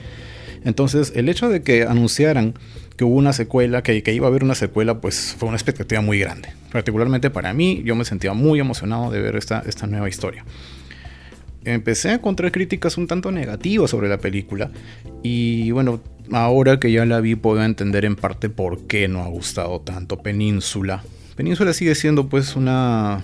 Entonces, 0.66 1.14
el 1.16 1.30
hecho 1.30 1.48
de 1.48 1.62
que 1.62 1.84
anunciaran 1.84 2.56
que 2.98 3.04
hubo 3.04 3.16
una 3.16 3.34
secuela, 3.34 3.84
que, 3.84 4.02
iba 4.12 4.26
a 4.26 4.30
haber 4.30 4.44
una 4.44 4.56
secuela, 4.56 5.00
pues 5.00 5.36
fue 5.38 5.48
una 5.48 5.58
expectativa 5.58 6.02
muy 6.02 6.20
grande. 6.20 6.50
Particularmente 6.72 7.30
para 7.30 7.54
mí, 7.54 7.84
yo 7.86 7.96
me 7.96 8.04
sentía 8.04 8.34
muy 8.34 8.60
emocionado 8.60 9.12
de 9.12 9.22
ver 9.22 9.36
esta, 9.36 9.64
nueva 9.88 10.10
historia. 10.10 10.44
Empecé 11.66 12.10
a 12.10 12.14
encontrar 12.16 12.52
críticas 12.52 12.98
un 12.98 13.08
tanto 13.08 13.32
negativas 13.32 13.92
sobre 13.92 14.08
la 14.08 14.18
película 14.18 14.72
y 15.24 15.72
bueno, 15.72 16.00
ahora 16.32 16.80
que 16.80 16.92
ya 16.92 17.06
la 17.06 17.22
vi 17.22 17.36
puedo 17.36 17.64
entender 17.64 18.06
en 18.06 18.16
parte 18.16 18.50
por 18.50 18.86
qué 18.86 19.08
no 19.08 19.24
ha 19.24 19.28
gustado 19.28 19.82
tanto 19.82 20.22
Península. 20.22 21.04
Península 21.36 21.74
sigue 21.74 21.96
siendo 21.96 22.30
pues 22.30 22.56
una 22.56 23.24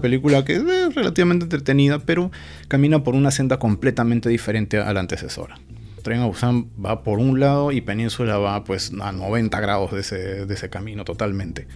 película 0.00 0.42
que 0.44 0.54
es 0.54 0.94
relativamente 0.94 1.44
entretenida, 1.44 1.98
pero 1.98 2.30
camina 2.68 3.04
por 3.04 3.14
una 3.14 3.30
senda 3.30 3.58
completamente 3.58 4.30
diferente 4.30 4.78
a 4.78 4.90
la 4.94 5.00
antecesora. 5.00 5.58
Tren 6.04 6.20
a 6.20 6.26
Busan 6.26 6.68
va 6.84 7.02
por 7.02 7.18
un 7.18 7.40
lado 7.40 7.72
y 7.72 7.80
Península 7.80 8.36
va 8.36 8.62
pues 8.62 8.92
a 9.00 9.10
90 9.10 9.58
grados 9.60 9.90
de 9.90 10.00
ese, 10.00 10.70
camino 10.70 11.04
totalmente. 11.04 11.66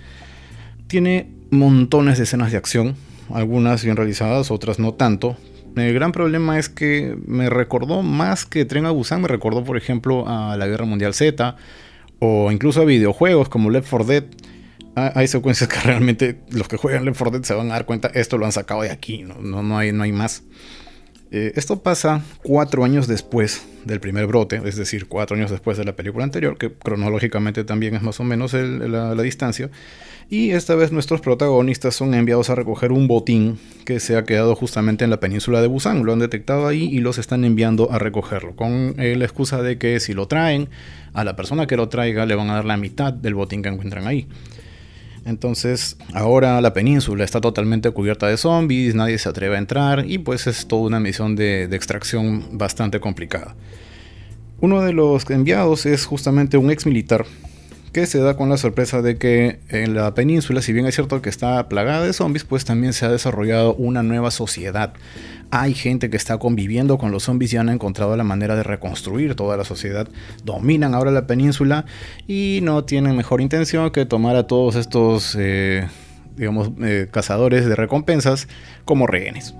Tiene 0.86 1.32
montones 1.50 2.18
de 2.18 2.24
escenas 2.24 2.52
de 2.52 2.58
acción, 2.58 2.94
algunas 3.32 3.82
bien 3.82 3.96
realizadas, 3.96 4.50
otras 4.50 4.78
no 4.78 4.92
tanto. 4.92 5.36
El 5.76 5.94
gran 5.94 6.12
problema 6.12 6.58
es 6.58 6.68
que 6.68 7.16
me 7.26 7.48
recordó 7.48 8.02
más 8.02 8.44
que 8.44 8.66
Tren 8.66 8.84
a 8.84 8.90
Busan, 8.90 9.22
me 9.22 9.28
recordó 9.28 9.64
por 9.64 9.78
ejemplo 9.78 10.28
a 10.28 10.56
la 10.58 10.66
Guerra 10.66 10.84
Mundial 10.84 11.14
Z 11.14 11.56
o 12.18 12.52
incluso 12.52 12.82
a 12.82 12.84
videojuegos 12.84 13.48
como 13.48 13.70
Left 13.70 13.88
4 13.88 14.06
Dead. 14.06 14.24
Hay 14.94 15.26
secuencias 15.26 15.70
que 15.70 15.80
realmente 15.80 16.40
los 16.50 16.68
que 16.68 16.76
juegan 16.76 17.06
Left 17.06 17.16
4 17.16 17.38
Dead 17.38 17.44
se 17.46 17.54
van 17.54 17.70
a 17.70 17.74
dar 17.74 17.86
cuenta, 17.86 18.10
esto 18.12 18.36
lo 18.36 18.44
han 18.44 18.52
sacado 18.52 18.82
de 18.82 18.90
aquí, 18.90 19.22
no, 19.22 19.62
no, 19.62 19.78
hay, 19.78 19.92
no 19.92 20.02
hay 20.02 20.12
más. 20.12 20.42
Eh, 21.30 21.52
esto 21.56 21.82
pasa 21.82 22.22
cuatro 22.42 22.84
años 22.84 23.06
después 23.06 23.66
del 23.84 24.00
primer 24.00 24.26
brote, 24.26 24.60
es 24.64 24.76
decir, 24.76 25.06
cuatro 25.06 25.36
años 25.36 25.50
después 25.50 25.76
de 25.76 25.84
la 25.84 25.94
película 25.94 26.24
anterior, 26.24 26.56
que 26.56 26.72
cronológicamente 26.72 27.64
también 27.64 27.94
es 27.94 28.02
más 28.02 28.18
o 28.20 28.24
menos 28.24 28.54
la, 28.54 29.14
distancia. 29.22 29.70
Y 30.30 30.50
esta 30.50 30.74
vez 30.74 30.92
nuestros 30.92 31.20
protagonistas 31.20 31.94
son 31.94 32.14
enviados 32.14 32.50
a 32.50 32.54
recoger 32.54 32.92
un 32.92 33.08
botín 33.08 33.58
que 33.84 33.98
se 33.98 34.16
ha 34.16 34.24
quedado 34.24 34.54
justamente 34.54 35.04
en 35.04 35.10
la 35.10 35.20
península 35.20 35.62
de 35.62 35.68
Busan. 35.68 36.04
Lo 36.04 36.12
han 36.12 36.18
detectado 36.18 36.66
ahí 36.66 36.84
y 36.84 36.98
los 36.98 37.18
están 37.18 37.44
enviando 37.44 37.90
a 37.90 37.98
recogerlo, 37.98 38.54
con 38.54 38.94
eh, 38.98 39.16
la 39.16 39.24
excusa 39.24 39.62
de 39.62 39.78
que 39.78 40.00
si 40.00 40.12
lo 40.12 40.28
traen, 40.28 40.68
a 41.14 41.24
la 41.24 41.34
persona 41.34 41.66
que 41.66 41.76
lo 41.76 41.88
traiga 41.88 42.26
le 42.26 42.34
van 42.34 42.50
a 42.50 42.54
dar 42.54 42.64
la 42.64 42.76
mitad 42.76 43.12
del 43.12 43.34
botín 43.34 43.62
que 43.62 43.68
encuentran 43.70 44.06
ahí. 44.06 44.28
Entonces, 45.28 45.98
ahora 46.14 46.58
la 46.62 46.72
península 46.72 47.22
está 47.22 47.38
totalmente 47.42 47.90
cubierta 47.90 48.26
de 48.28 48.38
zombies, 48.38 48.94
nadie 48.94 49.18
se 49.18 49.28
atreve 49.28 49.56
a 49.56 49.58
entrar 49.58 50.06
y 50.06 50.16
pues 50.16 50.46
es 50.46 50.66
toda 50.66 50.86
una 50.86 51.00
misión 51.00 51.36
de, 51.36 51.64
extracción 51.64 52.56
bastante 52.56 52.98
complicada. 52.98 53.54
Uno 54.60 54.80
de 54.80 54.94
los 54.94 55.28
enviados 55.28 55.84
es 55.84 56.06
justamente 56.06 56.56
un 56.56 56.70
ex 56.70 56.86
militar 56.86 57.26
que 57.92 58.06
se 58.06 58.18
da 58.18 58.36
con 58.36 58.48
la 58.48 58.56
sorpresa 58.56 59.02
de 59.02 59.16
que 59.16 59.60
en 59.68 59.94
la 59.94 60.14
península, 60.14 60.62
si 60.62 60.72
bien 60.72 60.86
es 60.86 60.94
cierto 60.94 61.22
que 61.22 61.28
está 61.28 61.68
plagada 61.68 62.04
de 62.04 62.12
zombies, 62.12 62.44
pues 62.44 62.64
también 62.64 62.92
se 62.92 63.06
ha 63.06 63.10
desarrollado 63.10 63.74
una 63.74 64.02
nueva 64.02 64.30
sociedad. 64.30 64.92
Hay 65.50 65.72
gente 65.72 66.10
que 66.10 66.16
está 66.16 66.38
conviviendo 66.38 66.98
con 66.98 67.10
los 67.10 67.24
zombies 67.24 67.52
y 67.54 67.56
han 67.56 67.70
encontrado 67.70 68.16
la 68.16 68.24
manera 68.24 68.54
de 68.54 68.62
reconstruir 68.62 69.34
toda 69.34 69.56
la 69.56 69.64
sociedad. 69.64 70.06
Dominan 70.44 70.94
ahora 70.94 71.10
la 71.10 71.26
península 71.26 71.86
y 72.26 72.60
no 72.62 72.84
tienen 72.84 73.16
mejor 73.16 73.40
intención 73.40 73.90
que 73.90 74.04
tomar 74.04 74.36
a 74.36 74.46
todos 74.46 74.76
estos, 74.76 75.34
eh, 75.38 75.88
digamos, 76.36 76.70
eh, 76.82 77.08
cazadores 77.10 77.66
de 77.66 77.76
recompensas 77.76 78.46
como 78.84 79.06
rehenes. 79.06 79.54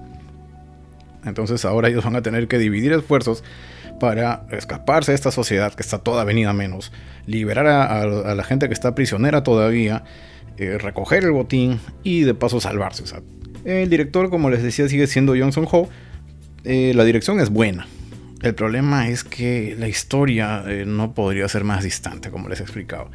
Entonces 1.24 1.64
ahora 1.64 1.88
ellos 1.88 2.04
van 2.04 2.16
a 2.16 2.22
tener 2.22 2.48
que 2.48 2.58
dividir 2.58 2.92
esfuerzos 2.92 3.42
para 3.98 4.46
escaparse 4.50 5.12
de 5.12 5.16
esta 5.16 5.30
sociedad 5.30 5.72
que 5.74 5.82
está 5.82 5.98
toda 5.98 6.24
venida 6.24 6.52
menos, 6.52 6.92
liberar 7.26 7.66
a, 7.66 8.34
la 8.34 8.44
gente 8.44 8.68
que 8.68 8.74
está 8.74 8.94
prisionera 8.94 9.42
todavía, 9.42 10.04
eh, 10.56 10.78
recoger 10.78 11.24
el 11.24 11.32
botín 11.32 11.80
y 12.02 12.22
de 12.22 12.34
paso 12.34 12.60
salvarse. 12.60 13.04
el 13.64 13.90
director, 13.90 14.30
como 14.30 14.50
les 14.50 14.62
decía, 14.62 14.88
sigue 14.88 15.06
siendo 15.06 15.34
Johnson 15.36 15.66
Ho, 15.70 15.88
Eh, 16.64 16.92
la 16.94 17.04
dirección 17.04 17.40
es 17.40 17.50
buena. 17.50 17.86
El 18.42 18.54
problema 18.54 19.08
es 19.08 19.24
que 19.24 19.76
la 19.78 19.88
historia 19.88 20.64
eh, 20.66 20.84
no 20.86 21.14
podría 21.14 21.48
ser 21.48 21.64
más 21.64 21.84
distante, 21.84 22.30
como 22.30 22.48
les 22.48 22.60
he 22.60 22.62
explicado. 22.64 23.10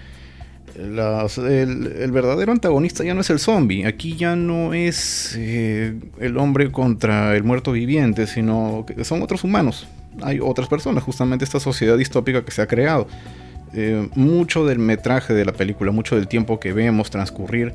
el, 0.76 2.12
verdadero 2.12 2.52
antagonista 2.52 3.04
ya 3.04 3.14
no 3.14 3.22
es 3.22 3.30
el 3.30 3.40
zombie, 3.40 3.86
aquí 3.86 4.16
ya 4.16 4.36
no 4.36 4.74
es 4.74 5.36
el 5.36 6.38
hombre 6.38 6.72
contra 6.72 7.36
el 7.36 7.44
muerto 7.44 7.74
viviente, 7.74 8.28
sino 8.28 8.86
que 8.88 9.04
son 9.04 9.22
otros 9.22 9.44
humanos. 9.44 9.88
Hay 10.22 10.40
otras 10.42 10.68
personas, 10.68 11.04
justamente 11.04 11.46
esta 11.46 11.60
sociedad 11.60 11.98
distópica 11.98 12.44
que 12.44 12.52
se 12.52 12.62
ha 12.62 12.68
creado. 12.68 13.08
mucho 14.16 14.66
del 14.66 14.80
metraje 14.80 15.34
de 15.34 15.46
la 15.46 15.54
película, 15.54 15.92
mucho 15.92 16.16
del 16.16 16.28
tiempo 16.28 16.60
que 16.60 16.74
vemos 16.74 17.10
transcurrir, 17.10 17.74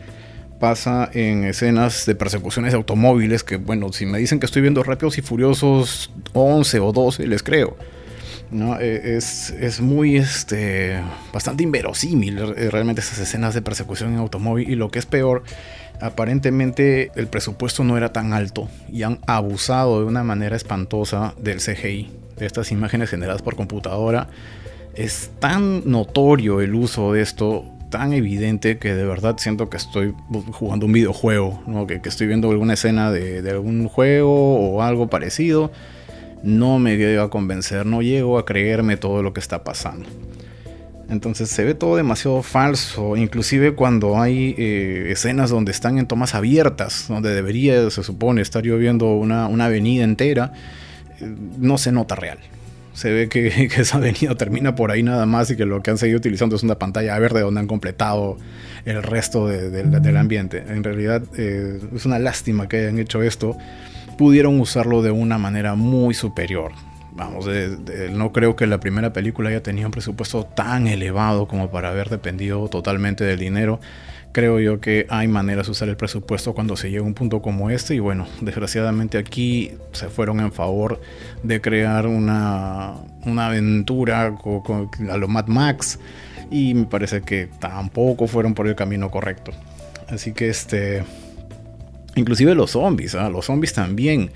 pasa 0.59 1.09
en 1.13 1.45
escenas 1.45 2.07
de 2.07 2.15
persecuciones 2.15 2.73
de 2.73 2.77
automóviles 2.77 3.45
que, 3.45 3.57
bueno, 3.57 3.93
si 3.93 4.07
me 4.07 4.19
dicen 4.19 4.41
que 4.41 4.47
estoy 4.47 4.63
viendo 4.63 4.83
Rápidos 4.83 5.19
y 5.19 5.23
Furiosos 5.23 6.11
11 6.33 6.81
o 6.81 6.93
12, 6.93 7.27
les 7.27 7.43
creo. 7.43 7.77
¿no? 8.51 8.79
E, 8.81 9.17
es, 9.17 9.51
es, 9.51 9.81
muy, 9.81 10.17
este, 10.17 11.01
bastante 11.33 11.63
inverosímil 11.63 12.39
eh, 12.39 12.71
realmente 12.71 13.01
esas 13.01 13.19
escenas 13.19 13.55
de 13.55 13.63
persecución 13.63 14.13
en 14.13 14.19
automóvil 14.19 14.69
y 14.69 14.75
lo 14.75 14.91
que 14.91 14.99
es 14.99 15.07
peor, 15.07 15.43
aparentemente 16.01 17.11
el 17.15 17.27
presupuesto 17.27 17.85
no 17.85 17.97
era 17.97 18.13
tan 18.13 18.33
alto 18.33 18.69
y 18.91 19.03
han 19.03 19.19
abusado 19.27 20.01
de 20.01 20.07
una 20.07 20.25
manera 20.25 20.57
espantosa 20.57 21.35
del 21.39 21.59
CGI, 21.59 22.11
de 22.39 22.47
estas 22.47 22.73
imágenes 22.73 23.11
generadas 23.11 23.43
por 23.43 23.57
computadora. 23.57 24.29
Es 24.95 25.31
tan 25.39 25.91
notorio 25.91 26.61
el 26.61 26.75
uso 26.75 27.13
de 27.13 27.23
esto 27.23 27.65
tan 27.91 28.13
evidente 28.13 28.79
que 28.79 28.95
de 28.95 29.05
verdad 29.05 29.37
siento 29.39 29.71
que 29.71 29.77
estoy 29.77 30.15
jugando 30.53 30.87
un 30.87 30.93
videojuego, 30.93 31.87
que, 31.87 32.01
estoy 32.05 32.27
viendo 32.27 32.51
alguna 32.51 32.75
escena 32.75 33.11
de, 33.11 33.49
algún 33.51 33.89
juego 33.89 34.57
o 34.57 34.83
algo 34.83 35.09
parecido. 35.09 35.71
No 36.43 36.79
me 36.79 36.97
llego 36.97 37.23
a 37.23 37.31
convencer, 37.31 37.85
no 37.87 38.03
llego 38.03 38.39
a 38.39 38.45
creerme 38.45 38.97
todo 38.97 39.23
lo 39.23 39.33
que 39.33 39.41
está 39.41 39.65
pasando. 39.65 40.09
Entonces 41.09 41.49
se 41.49 41.65
ve 41.65 41.75
todo 41.75 41.97
demasiado 41.97 42.43
falso, 42.43 43.17
inclusive 43.17 43.75
cuando 43.75 44.21
hay 44.21 44.55
eh, 44.59 45.07
escenas 45.11 45.49
donde 45.49 45.73
están 45.73 45.99
en 45.99 46.07
tomas 46.07 46.35
abiertas, 46.35 47.07
donde 47.09 47.35
debería, 47.35 47.89
se 47.91 48.03
supone, 48.03 48.43
estar 48.43 48.63
yo 48.63 48.77
viendo 48.77 49.07
una, 49.15 49.47
avenida 49.47 50.05
entera, 50.05 50.53
no 51.21 51.79
se 51.79 51.93
nota 51.93 52.15
real 52.15 52.39
se 52.99 53.13
ve 53.13 53.29
que, 53.31 53.71
esa 53.77 53.99
avenida 53.99 54.35
termina 54.35 54.75
por 54.75 54.91
ahí 54.91 55.03
nada 55.03 55.25
más 55.25 55.51
y 55.51 55.57
que 55.57 55.65
lo 55.65 55.83
que 55.83 55.93
han 55.93 55.99
seguido 55.99 56.19
utilizando 56.19 56.57
es 56.57 56.63
una 56.63 56.79
pantalla 56.79 57.19
verde 57.19 57.41
donde 57.41 57.61
han 57.61 57.69
completado 57.69 58.37
el 58.85 59.03
resto 59.03 59.47
del 59.47 60.17
ambiente. 60.17 60.65
En 60.69 60.83
realidad 60.83 61.23
eh, 61.37 61.79
es 61.95 62.07
una 62.07 62.19
lástima 62.19 62.69
que 62.69 62.79
hayan 62.79 62.99
hecho 62.99 63.23
esto. 63.23 63.57
Pudieron 64.17 64.59
usarlo 64.61 65.03
de 65.03 65.11
una 65.11 65.39
manera 65.39 65.75
muy 65.75 66.15
superior. 66.15 66.73
Vamos, 67.19 67.47
no 68.13 68.33
creo 68.33 68.57
que 68.57 68.67
la 68.67 68.81
primera 68.81 69.13
película 69.13 69.51
haya 69.51 69.63
tenido 69.63 69.89
un 69.89 69.93
presupuesto 69.93 70.45
tan 70.45 70.87
elevado 70.87 71.49
como 71.49 71.71
para 71.71 71.91
haber 71.91 72.09
dependido 72.09 72.69
totalmente 72.69 73.25
del 73.25 73.41
dinero 73.41 73.81
creo 74.33 74.61
yo 74.61 74.81
que 74.81 75.07
hay 75.09 75.27
maneras 75.27 75.67
de 75.67 75.73
usar 75.73 75.89
el 75.89 75.97
presupuesto 75.97 76.55
cuando 76.55 76.77
se 76.77 76.91
llega 76.91 77.03
a 77.03 77.07
un 77.07 77.15
punto 77.15 77.43
como 77.43 77.71
este 77.71 77.95
y 77.95 77.99
bueno, 77.99 78.27
desgraciadamente 78.41 79.19
aquí 79.19 79.73
se 79.93 80.09
fueron 80.09 80.41
en 80.41 80.53
favor 80.53 81.01
de 81.43 81.61
crear 81.61 82.07
una, 82.07 82.95
una 83.25 83.47
aventura 83.49 84.37
con, 84.37 84.91
a 85.11 85.17
lo 85.17 85.29
Mad 85.29 85.47
Max 85.47 85.99
y 86.51 86.75
me 86.75 86.87
parece 86.87 87.23
que 87.23 87.49
tampoco 87.59 88.27
fueron 88.27 88.55
por 88.55 88.69
el 88.69 88.75
camino 88.75 89.11
correcto. 89.11 89.53
Así 90.09 90.33
que 90.33 90.49
este... 90.49 91.03
Inclusive 92.15 92.55
los 92.55 92.73
zombies, 92.73 93.15
¿ah? 93.15 93.29
los 93.29 93.47
zombies 93.47 93.73
también. 93.75 94.31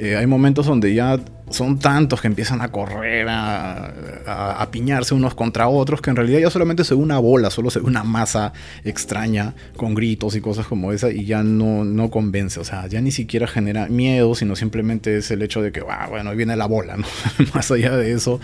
Eh, 0.00 0.14
hay 0.14 0.28
momentos 0.28 0.64
donde 0.64 0.94
ya 0.94 1.18
son 1.50 1.80
tantos 1.80 2.20
que 2.20 2.28
empiezan 2.28 2.60
a 2.60 2.70
correr, 2.70 3.26
a, 3.28 4.68
piñarse 4.70 5.12
unos 5.12 5.34
contra 5.34 5.66
otros, 5.66 6.00
que 6.00 6.10
en 6.10 6.14
realidad 6.14 6.38
ya 6.38 6.50
solamente 6.50 6.84
se 6.84 6.94
ve 6.94 7.00
una 7.00 7.18
bola, 7.18 7.50
solo 7.50 7.68
se 7.68 7.80
ve 7.80 7.86
una 7.86 8.04
masa 8.04 8.52
extraña 8.84 9.54
con 9.76 9.94
gritos 9.94 10.36
y 10.36 10.40
cosas 10.40 10.68
como 10.68 10.92
esa 10.92 11.10
y 11.10 11.24
ya 11.24 11.42
no, 11.42 11.84
no 11.84 12.10
convence, 12.10 12.60
o 12.60 12.64
sea, 12.64 12.86
ya 12.86 13.00
ni 13.00 13.10
siquiera 13.10 13.48
genera 13.48 13.88
miedo, 13.88 14.36
sino 14.36 14.54
simplemente 14.54 15.16
es 15.16 15.32
el 15.32 15.42
hecho 15.42 15.62
de 15.62 15.72
que, 15.72 15.82
ah, 15.88 16.06
bueno, 16.08 16.30
ahí 16.30 16.36
viene 16.36 16.54
la 16.54 16.66
bola, 16.66 16.96
¿no? 16.96 17.06
Más 17.54 17.68
allá 17.72 17.96
de 17.96 18.12
eso, 18.12 18.38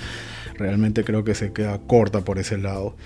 realmente 0.59 1.05
creo 1.05 1.23
que 1.23 1.37
se 1.37 1.53
queda 1.53 1.79
corta 1.87 2.23
por 2.23 2.41
ese 2.41 2.59
lado. 2.59 2.97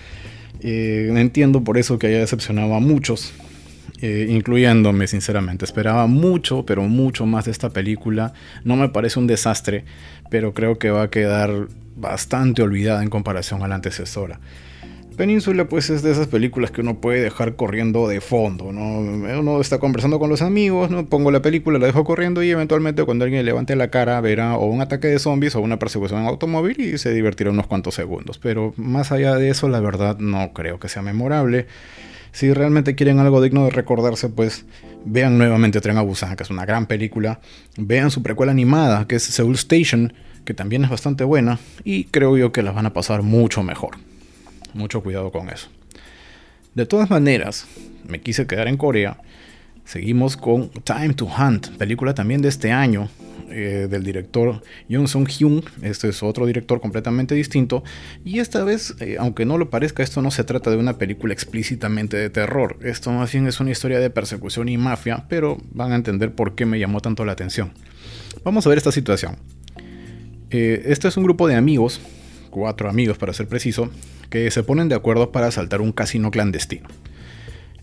Eh, 0.61 1.13
entiendo 1.17 1.65
por 1.65 1.77
eso 1.77 1.99
que 1.99 2.07
haya 2.07 2.21
decepcionado 2.21 2.75
a 2.75 2.81
muchos, 2.81 3.35
eh, 4.01 4.27
incluyéndome 4.29 5.07
sinceramente. 5.07 5.65
Esperaba 5.65 6.07
mucho, 6.07 6.65
pero 6.65 6.83
mucho 6.83 7.27
más 7.27 7.47
de 7.47 7.51
esta 7.51 7.71
película. 7.71 8.33
No 8.65 8.77
me 8.77 8.89
parece 8.89 9.19
un 9.19 9.27
desastre, 9.27 9.85
pero 10.31 10.55
creo 10.55 10.79
que 10.79 10.91
va 10.91 11.03
a 11.03 11.11
quedar 11.11 11.69
bastante 11.97 12.63
olvidada 12.63 13.03
en 13.03 13.11
comparación 13.11 13.63
a 13.63 13.69
la 13.69 13.75
antecesora. 13.75 14.41
Península 15.19 15.65
pues 15.69 15.91
es 15.91 16.03
de 16.03 16.13
esas 16.13 16.29
películas 16.29 16.71
que 16.71 16.81
uno 16.81 17.01
puede 17.01 17.21
dejar 17.21 17.57
corriendo 17.57 18.07
de 18.07 18.21
fondo, 18.21 18.73
¿no? 18.73 19.01
Uno 19.01 19.61
está 19.61 19.79
conversando 19.79 20.21
con 20.21 20.31
los 20.31 20.43
amigos, 20.43 20.93
¿no? 20.93 21.07
Pongo 21.07 21.33
la 21.33 21.43
película, 21.43 21.81
la 21.81 21.87
dejo 21.87 22.05
corriendo 22.05 22.41
y 22.45 22.51
eventualmente 22.51 23.03
cuando 23.03 23.25
alguien 23.25 23.45
levante 23.45 23.75
la 23.75 23.91
cara 23.91 24.21
verá 24.21 24.57
o 24.57 24.67
un 24.67 24.81
ataque 24.81 25.09
de 25.09 25.19
zombies 25.19 25.57
o 25.57 25.61
una 25.61 25.81
persecución 25.81 26.21
en 26.21 26.27
automóvil 26.29 26.81
y 26.81 26.99
se 26.99 27.13
divertirá 27.13 27.51
unos 27.51 27.67
cuantos 27.67 27.97
segundos. 27.97 28.39
Pero 28.39 28.75
más 28.77 29.11
allá 29.11 29.35
de 29.35 29.51
eso, 29.51 29.69
la 29.69 29.81
verdad 29.81 30.19
no 30.19 30.53
creo 30.53 30.79
que 30.79 30.89
sea 30.89 31.03
memorable. 31.03 31.67
Si 32.39 32.53
realmente 32.53 32.95
quieren 32.95 33.19
algo 33.19 33.43
digno 33.43 33.65
de 33.65 33.71
recordarse, 33.71 34.29
pues 34.29 34.65
vean 35.05 35.39
nuevamente 35.39 35.81
Tren 35.81 35.99
a 35.99 36.03
Busan, 36.03 36.37
que 36.37 36.45
es 36.45 36.51
una 36.51 36.65
gran 36.65 36.87
película. 36.87 37.41
Vean 37.77 38.13
su 38.13 38.23
precuela 38.23 38.53
animada, 38.53 39.09
que 39.09 39.17
es 39.17 39.25
Seoul 39.25 39.57
Station, 39.57 40.13
que 40.45 40.55
también 40.55 40.85
es 40.85 40.91
bastante 40.91 41.25
buena. 41.25 41.59
Y 41.83 42.05
creo 42.05 42.37
yo 42.37 42.53
que 42.53 42.63
las 42.63 42.77
van 42.77 42.87
a 42.87 42.93
pasar 42.93 43.23
mucho 43.23 43.65
mejor. 43.65 43.97
Mucho 44.73 45.03
cuidado 45.03 45.33
con 45.33 45.51
eso. 45.51 45.69
De 46.77 46.87
todas 46.87 47.11
maneras, 47.11 47.67
me 48.07 48.21
quise 48.21 48.47
quedar 48.47 48.69
en 48.69 48.77
Corea. 48.77 49.17
Seguimos 49.89 50.37
con 50.37 50.69
Time 50.69 51.15
to 51.15 51.25
Hunt, 51.25 51.69
película 51.79 52.13
también 52.13 52.43
de 52.43 52.49
este 52.51 52.73
año, 52.73 53.09
eh, 53.49 53.89
del 53.89 54.05
director 54.05 54.61
Yoon 54.87 55.09
Sung 55.09 55.27
Hyun. 55.27 55.65
Este 55.81 56.11
es 56.11 56.23
otro 56.23 56.45
director 56.45 56.79
completamente 56.83 57.35
distinto. 57.35 57.83
Y 58.23 58.41
esta 58.41 58.65
vez, 58.65 58.95
eh, 59.01 59.17
aunque 59.19 59.47
no 59.47 59.57
lo 59.57 59.71
parezca, 59.71 60.03
esto 60.03 60.21
no 60.21 60.31
se 60.31 60.45
trata 60.45 60.71
de 60.71 60.77
una 60.77 60.99
película 60.99 61.33
explícitamente 61.33 62.19
de 62.19 62.29
terror. 62.29 62.79
Esto 62.83 63.11
más 63.13 63.33
bien 63.33 63.47
es 63.47 63.61
una 63.61 63.71
historia 63.71 63.99
de 63.99 64.11
persecución 64.11 64.69
y 64.69 64.77
mafia, 64.77 65.25
pero 65.31 65.57
van 65.71 65.93
a 65.93 65.97
entender 65.97 66.35
por 66.35 66.55
qué 66.55 66.67
me 66.67 66.79
llamó 66.79 67.01
tanto 67.01 67.25
la 67.25 67.33
atención. 67.33 67.73
Vamos 68.45 68.67
a 68.67 68.69
ver 68.69 68.77
esta 68.77 68.93
situación. 68.93 69.37
Eh, 70.51 70.83
este 70.85 71.09
es 71.09 71.17
un 71.17 71.25
grupo 71.25 71.49
de 71.49 71.55
amigos, 71.55 72.03
cuatro 72.51 72.91
amigos 72.91 73.17
para 73.17 73.33
ser 73.33 73.49
preciso, 73.49 73.89
que 74.29 74.51
se 74.51 74.63
ponen 74.63 74.91
de 74.91 74.97
acuerdo 74.97 75.33
para 75.33 75.47
asaltar 75.47 75.81
un 75.81 75.93
casino 75.93 76.31
clandestino. 76.31 76.89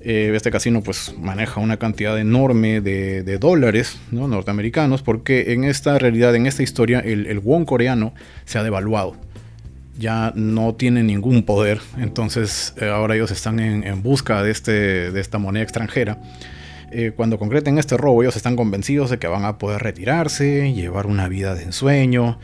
Eh, 0.08 0.32
este 0.36 0.52
casino 0.52 0.84
pues 0.84 1.16
maneja 1.18 1.60
una 1.60 1.78
cantidad 1.78 2.20
enorme 2.20 2.80
de, 2.80 3.38
dólares 3.40 3.98
norteamericanos 4.12 5.02
porque 5.02 5.54
en 5.54 5.64
esta 5.64 5.98
realidad, 5.98 6.36
en 6.36 6.46
esta 6.46 6.62
historia, 6.62 7.00
el, 7.00 7.26
el 7.26 7.40
won 7.40 7.66
coreano 7.66 8.14
se 8.46 8.60
ha 8.60 8.64
devaluado. 8.64 9.16
Ya 9.98 10.32
no 10.36 10.76
tiene 10.76 11.02
ningún 11.02 11.42
poder, 11.42 11.80
entonces 11.98 12.76
eh, 12.80 12.88
ahora 12.88 13.16
ellos 13.16 13.32
están 13.32 13.60
en, 13.60 14.04
busca 14.04 14.44
de, 14.44 14.52
este, 14.52 15.12
de 15.12 15.20
esta 15.20 15.40
moneda 15.40 15.64
extranjera. 15.64 16.22
Eh, 16.92 17.12
cuando 17.16 17.40
concreten 17.40 17.80
este 17.80 17.98
robo, 17.98 18.22
ellos 18.22 18.36
están 18.36 18.56
convencidos 18.56 19.10
de 19.10 19.18
que 19.18 19.26
van 19.26 19.44
a 19.44 19.58
poder 19.58 19.82
retirarse, 19.82 20.72
llevar 20.74 21.08
una 21.08 21.28
vida 21.28 21.56
de 21.56 21.64
ensueño, 21.64 22.38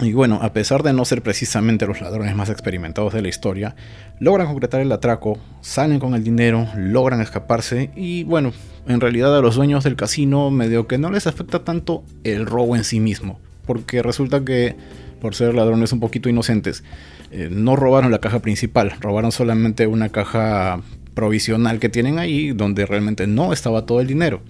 y 0.00 0.12
bueno, 0.12 0.40
a 0.42 0.52
pesar 0.52 0.82
de 0.82 0.92
no 0.92 1.04
ser 1.04 1.22
precisamente 1.22 1.86
los 1.86 2.00
ladrones 2.00 2.34
más 2.34 2.50
experimentados 2.50 3.12
de 3.12 3.22
la 3.22 3.28
historia, 3.28 3.76
logran 4.18 4.48
concretar 4.48 4.80
el 4.80 4.90
atraco, 4.90 5.38
salen 5.60 6.00
con 6.00 6.14
el 6.14 6.24
dinero, 6.24 6.66
logran 6.76 7.20
escaparse 7.20 7.90
y 7.94 8.24
bueno, 8.24 8.52
en 8.88 9.00
realidad 9.00 9.36
a 9.36 9.40
los 9.40 9.54
dueños 9.54 9.84
del 9.84 9.96
casino 9.96 10.50
medio 10.50 10.86
que 10.86 10.98
no 10.98 11.10
les 11.10 11.26
afecta 11.26 11.64
tanto 11.64 12.04
el 12.24 12.46
robo 12.46 12.76
en 12.76 12.84
sí 12.84 12.98
mismo, 12.98 13.40
porque 13.66 14.02
resulta 14.02 14.44
que 14.44 14.76
por 15.20 15.34
ser 15.34 15.54
ladrones 15.54 15.92
un 15.92 16.00
poquito 16.00 16.28
inocentes, 16.28 16.84
eh, 17.30 17.48
no 17.50 17.76
robaron 17.76 18.10
la 18.10 18.18
caja 18.18 18.40
principal, 18.40 18.92
robaron 19.00 19.32
solamente 19.32 19.86
una 19.86 20.10
caja 20.10 20.82
provisional 21.14 21.78
que 21.78 21.88
tienen 21.88 22.18
ahí 22.18 22.52
donde 22.52 22.84
realmente 22.84 23.26
no 23.26 23.52
estaba 23.52 23.86
todo 23.86 24.00
el 24.00 24.06
dinero. 24.06 24.42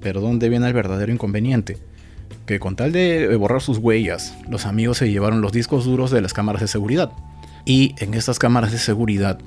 Pero 0.00 0.20
¿dónde 0.20 0.48
viene 0.48 0.68
el 0.68 0.74
verdadero 0.74 1.10
inconveniente? 1.12 1.78
Que 2.46 2.60
con 2.60 2.76
tal 2.76 2.92
de 2.92 3.34
borrar 3.36 3.60
sus 3.60 3.78
huellas, 3.78 4.34
los 4.48 4.66
amigos 4.66 4.98
se 4.98 5.10
llevaron 5.10 5.40
los 5.40 5.52
discos 5.52 5.84
duros 5.84 6.10
de 6.10 6.20
las 6.20 6.32
cámaras 6.32 6.62
de 6.62 6.68
seguridad. 6.68 7.12
Y 7.64 7.94
en 7.98 8.14
estas 8.14 8.38
cámaras 8.38 8.72
de 8.72 8.78
seguridad 8.78 9.38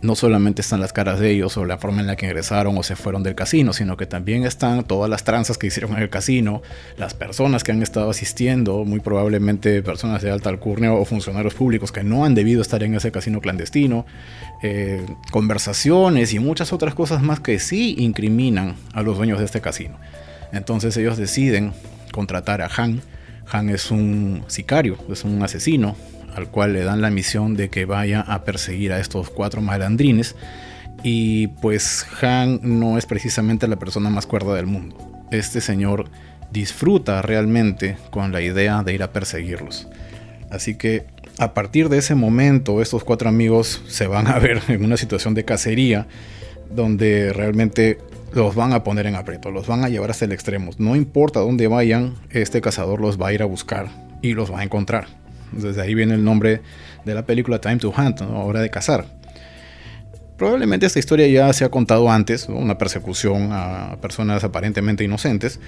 no 0.00 0.14
solamente 0.14 0.62
están 0.62 0.80
las 0.80 0.92
caras 0.92 1.18
de 1.18 1.30
ellos 1.30 1.56
o 1.56 1.64
la 1.64 1.78
forma 1.78 2.00
en 2.00 2.06
la 2.06 2.16
que 2.16 2.26
ingresaron 2.26 2.76
o 2.78 2.82
se 2.82 2.94
fueron 2.94 3.22
del 3.22 3.34
casino, 3.34 3.72
sino 3.72 3.96
que 3.96 4.06
también 4.06 4.44
están 4.44 4.84
todas 4.84 5.10
las 5.10 5.24
tranzas 5.24 5.58
que 5.58 5.66
hicieron 5.66 5.92
en 5.96 6.02
el 6.02 6.10
casino, 6.10 6.62
las 6.96 7.14
personas 7.14 7.64
que 7.64 7.72
han 7.72 7.82
estado 7.82 8.10
asistiendo, 8.10 8.84
muy 8.84 9.00
probablemente 9.00 9.82
personas 9.82 10.22
de 10.22 10.30
alta 10.30 10.50
alcurnia 10.50 10.92
o 10.92 11.04
funcionarios 11.04 11.54
públicos 11.54 11.90
que 11.90 12.04
no 12.04 12.24
han 12.24 12.34
debido 12.34 12.62
estar 12.62 12.82
en 12.82 12.94
ese 12.94 13.10
casino 13.10 13.40
clandestino, 13.40 14.06
eh, 14.62 15.04
conversaciones 15.32 16.32
y 16.32 16.38
muchas 16.38 16.72
otras 16.72 16.94
cosas 16.94 17.22
más 17.22 17.40
que 17.40 17.58
sí 17.58 17.96
incriminan 17.98 18.76
a 18.92 19.02
los 19.02 19.16
dueños 19.16 19.40
de 19.40 19.46
este 19.46 19.60
casino. 19.60 19.96
Entonces 20.52 20.96
ellos 20.96 21.16
deciden 21.16 21.72
contratar 22.12 22.62
a 22.62 22.70
Han. 22.76 23.00
Han 23.50 23.70
es 23.70 23.90
un 23.90 24.44
sicario, 24.46 24.98
es 25.10 25.24
un 25.24 25.42
asesino 25.42 25.96
al 26.34 26.48
cual 26.50 26.72
le 26.72 26.84
dan 26.84 27.00
la 27.00 27.10
misión 27.10 27.56
de 27.56 27.68
que 27.68 27.84
vaya 27.84 28.20
a 28.20 28.44
perseguir 28.44 28.92
a 28.92 29.00
estos 29.00 29.30
cuatro 29.30 29.60
malandrines. 29.60 30.36
Y 31.02 31.48
pues 31.62 32.06
Han 32.20 32.60
no 32.62 32.98
es 32.98 33.06
precisamente 33.06 33.68
la 33.68 33.76
persona 33.76 34.10
más 34.10 34.26
cuerda 34.26 34.54
del 34.54 34.66
mundo. 34.66 34.96
Este 35.30 35.60
señor 35.60 36.10
disfruta 36.50 37.22
realmente 37.22 37.96
con 38.10 38.32
la 38.32 38.40
idea 38.40 38.82
de 38.82 38.94
ir 38.94 39.02
a 39.02 39.12
perseguirlos. 39.12 39.88
Así 40.50 40.76
que 40.76 41.06
a 41.38 41.54
partir 41.54 41.88
de 41.88 41.98
ese 41.98 42.14
momento 42.14 42.82
estos 42.82 43.04
cuatro 43.04 43.28
amigos 43.28 43.82
se 43.86 44.06
van 44.06 44.26
a 44.26 44.38
ver 44.38 44.62
en 44.68 44.84
una 44.84 44.96
situación 44.96 45.34
de 45.34 45.44
cacería 45.44 46.06
donde 46.70 47.32
realmente 47.32 47.98
los 48.32 48.54
van 48.54 48.72
a 48.72 48.84
poner 48.84 49.06
en 49.06 49.14
aprieto, 49.14 49.50
los 49.50 49.66
van 49.66 49.84
a 49.84 49.88
llevar 49.88 50.10
hasta 50.10 50.24
el 50.24 50.32
extremo. 50.32 50.70
No 50.78 50.96
importa 50.96 51.40
dónde 51.40 51.66
vayan, 51.68 52.14
este 52.30 52.60
cazador 52.60 53.00
los 53.00 53.20
va 53.20 53.28
a 53.28 53.32
ir 53.32 53.42
a 53.42 53.46
buscar 53.46 53.88
y 54.22 54.34
los 54.34 54.52
va 54.52 54.60
a 54.60 54.64
encontrar. 54.64 55.06
Desde 55.52 55.80
ahí 55.80 55.94
viene 55.94 56.14
el 56.14 56.24
nombre 56.24 56.60
de 57.04 57.14
la 57.14 57.24
película 57.24 57.60
Time 57.60 57.78
to 57.78 57.92
Hunt, 57.96 58.20
hora 58.20 58.60
de 58.60 58.70
cazar. 58.70 59.06
Probablemente 60.36 60.86
esta 60.86 61.00
historia 61.00 61.26
ya 61.26 61.52
se 61.52 61.64
ha 61.64 61.68
contado 61.68 62.10
antes, 62.10 62.48
una 62.48 62.78
persecución 62.78 63.48
a 63.50 63.96
personas 64.00 64.44
aparentemente 64.44 65.02
inocentes, 65.02 65.58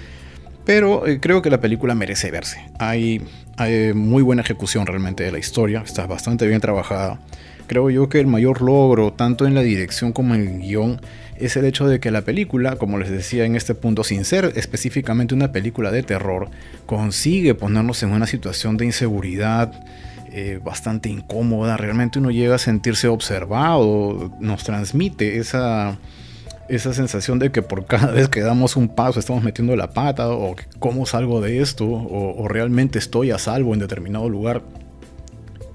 pero 0.63 1.07
eh, 1.07 1.19
creo 1.19 1.41
que 1.41 1.49
la 1.49 1.59
película 1.59 1.93
merece 1.93 2.31
verse. 2.31 2.69
Hay, 2.79 3.21
hay, 3.57 3.93
muy 3.93 4.23
buena 4.23 4.43
ejecución 4.43 4.85
realmente 4.85 5.23
de 5.23 5.31
la 5.31 5.39
historia, 5.39 5.81
está 5.85 6.05
bastante 6.05 6.47
bien 6.47 6.61
trabajada. 6.61 7.19
Creo 7.67 7.89
yo 7.89 8.07
que 8.07 8.19
el 8.19 8.27
mayor 8.27 8.61
logro, 8.61 9.11
tanto 9.11 9.45
en 9.45 9.55
la 9.55 9.61
dirección 9.61 10.13
como 10.13 10.35
en 10.35 10.41
el 10.41 10.59
guion, 10.59 11.01
es 11.41 11.57
el 11.57 11.65
hecho 11.65 11.87
de 11.87 11.99
que 11.99 12.11
la 12.11 12.21
película, 12.21 12.75
como 12.75 12.97
les 12.97 13.09
decía 13.09 13.45
en 13.45 13.55
este 13.55 13.75
punto, 13.75 14.03
sin 14.03 14.25
ser 14.25 14.53
específicamente 14.55 15.33
una 15.33 15.51
película 15.51 15.91
de 15.91 16.03
terror, 16.03 16.49
consigue 16.85 17.55
ponernos 17.55 18.03
en 18.03 18.11
una 18.11 18.27
situación 18.27 18.77
de 18.77 18.85
inseguridad, 18.85 19.73
eh, 20.33 20.59
bastante 20.63 21.09
incómoda. 21.09 21.75
Realmente 21.75 22.19
uno 22.19 22.31
llega 22.31 22.55
a 22.55 22.59
sentirse 22.59 23.07
observado, 23.09 24.31
nos 24.39 24.63
transmite 24.63 25.39
esa, 25.39 25.97
esa 26.69 26.93
sensación 26.93 27.37
de 27.37 27.51
que 27.51 27.61
por 27.61 27.85
cada 27.85 28.11
vez 28.11 28.29
que 28.29 28.39
damos 28.39 28.77
un 28.77 28.87
paso 28.87 29.19
estamos 29.19 29.43
metiendo 29.43 29.75
la 29.75 29.91
pata 29.91 30.29
o 30.29 30.55
cómo 30.79 31.05
salgo 31.05 31.41
de 31.41 31.61
esto 31.61 31.85
o, 31.85 32.47
realmente 32.47 32.97
estoy 32.97 33.31
a 33.31 33.37
salvo 33.37 33.73
en 33.73 33.81
determinado 33.81 34.29
lugar 34.29 34.61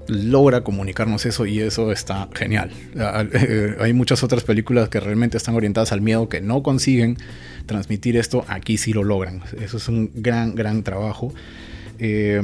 logra 0.07 0.61
comunicarnos 0.61 1.25
eso 1.25 1.45
y 1.45 1.59
eso 1.59 1.91
está 1.91 2.29
genial. 2.33 2.71
Eh, 2.95 3.75
hay 3.79 3.93
muchas 3.93 4.23
otras 4.23 4.43
películas 4.43 4.89
que 4.89 4.99
realmente 4.99 5.37
están 5.37 5.55
orientadas 5.55 5.91
al 5.91 6.01
miedo 6.01 6.29
que 6.29 6.41
no 6.41 6.63
consiguen 6.63 7.17
transmitir 7.65 8.17
esto, 8.17 8.45
aquí 8.47 8.77
sí 8.77 8.93
lo 8.93 9.03
logran. 9.03 9.43
Eso 9.61 9.77
es 9.77 9.87
un 9.87 10.11
gran, 10.15 10.55
gran 10.55 10.83
trabajo. 10.83 11.33
Eh, 11.99 12.41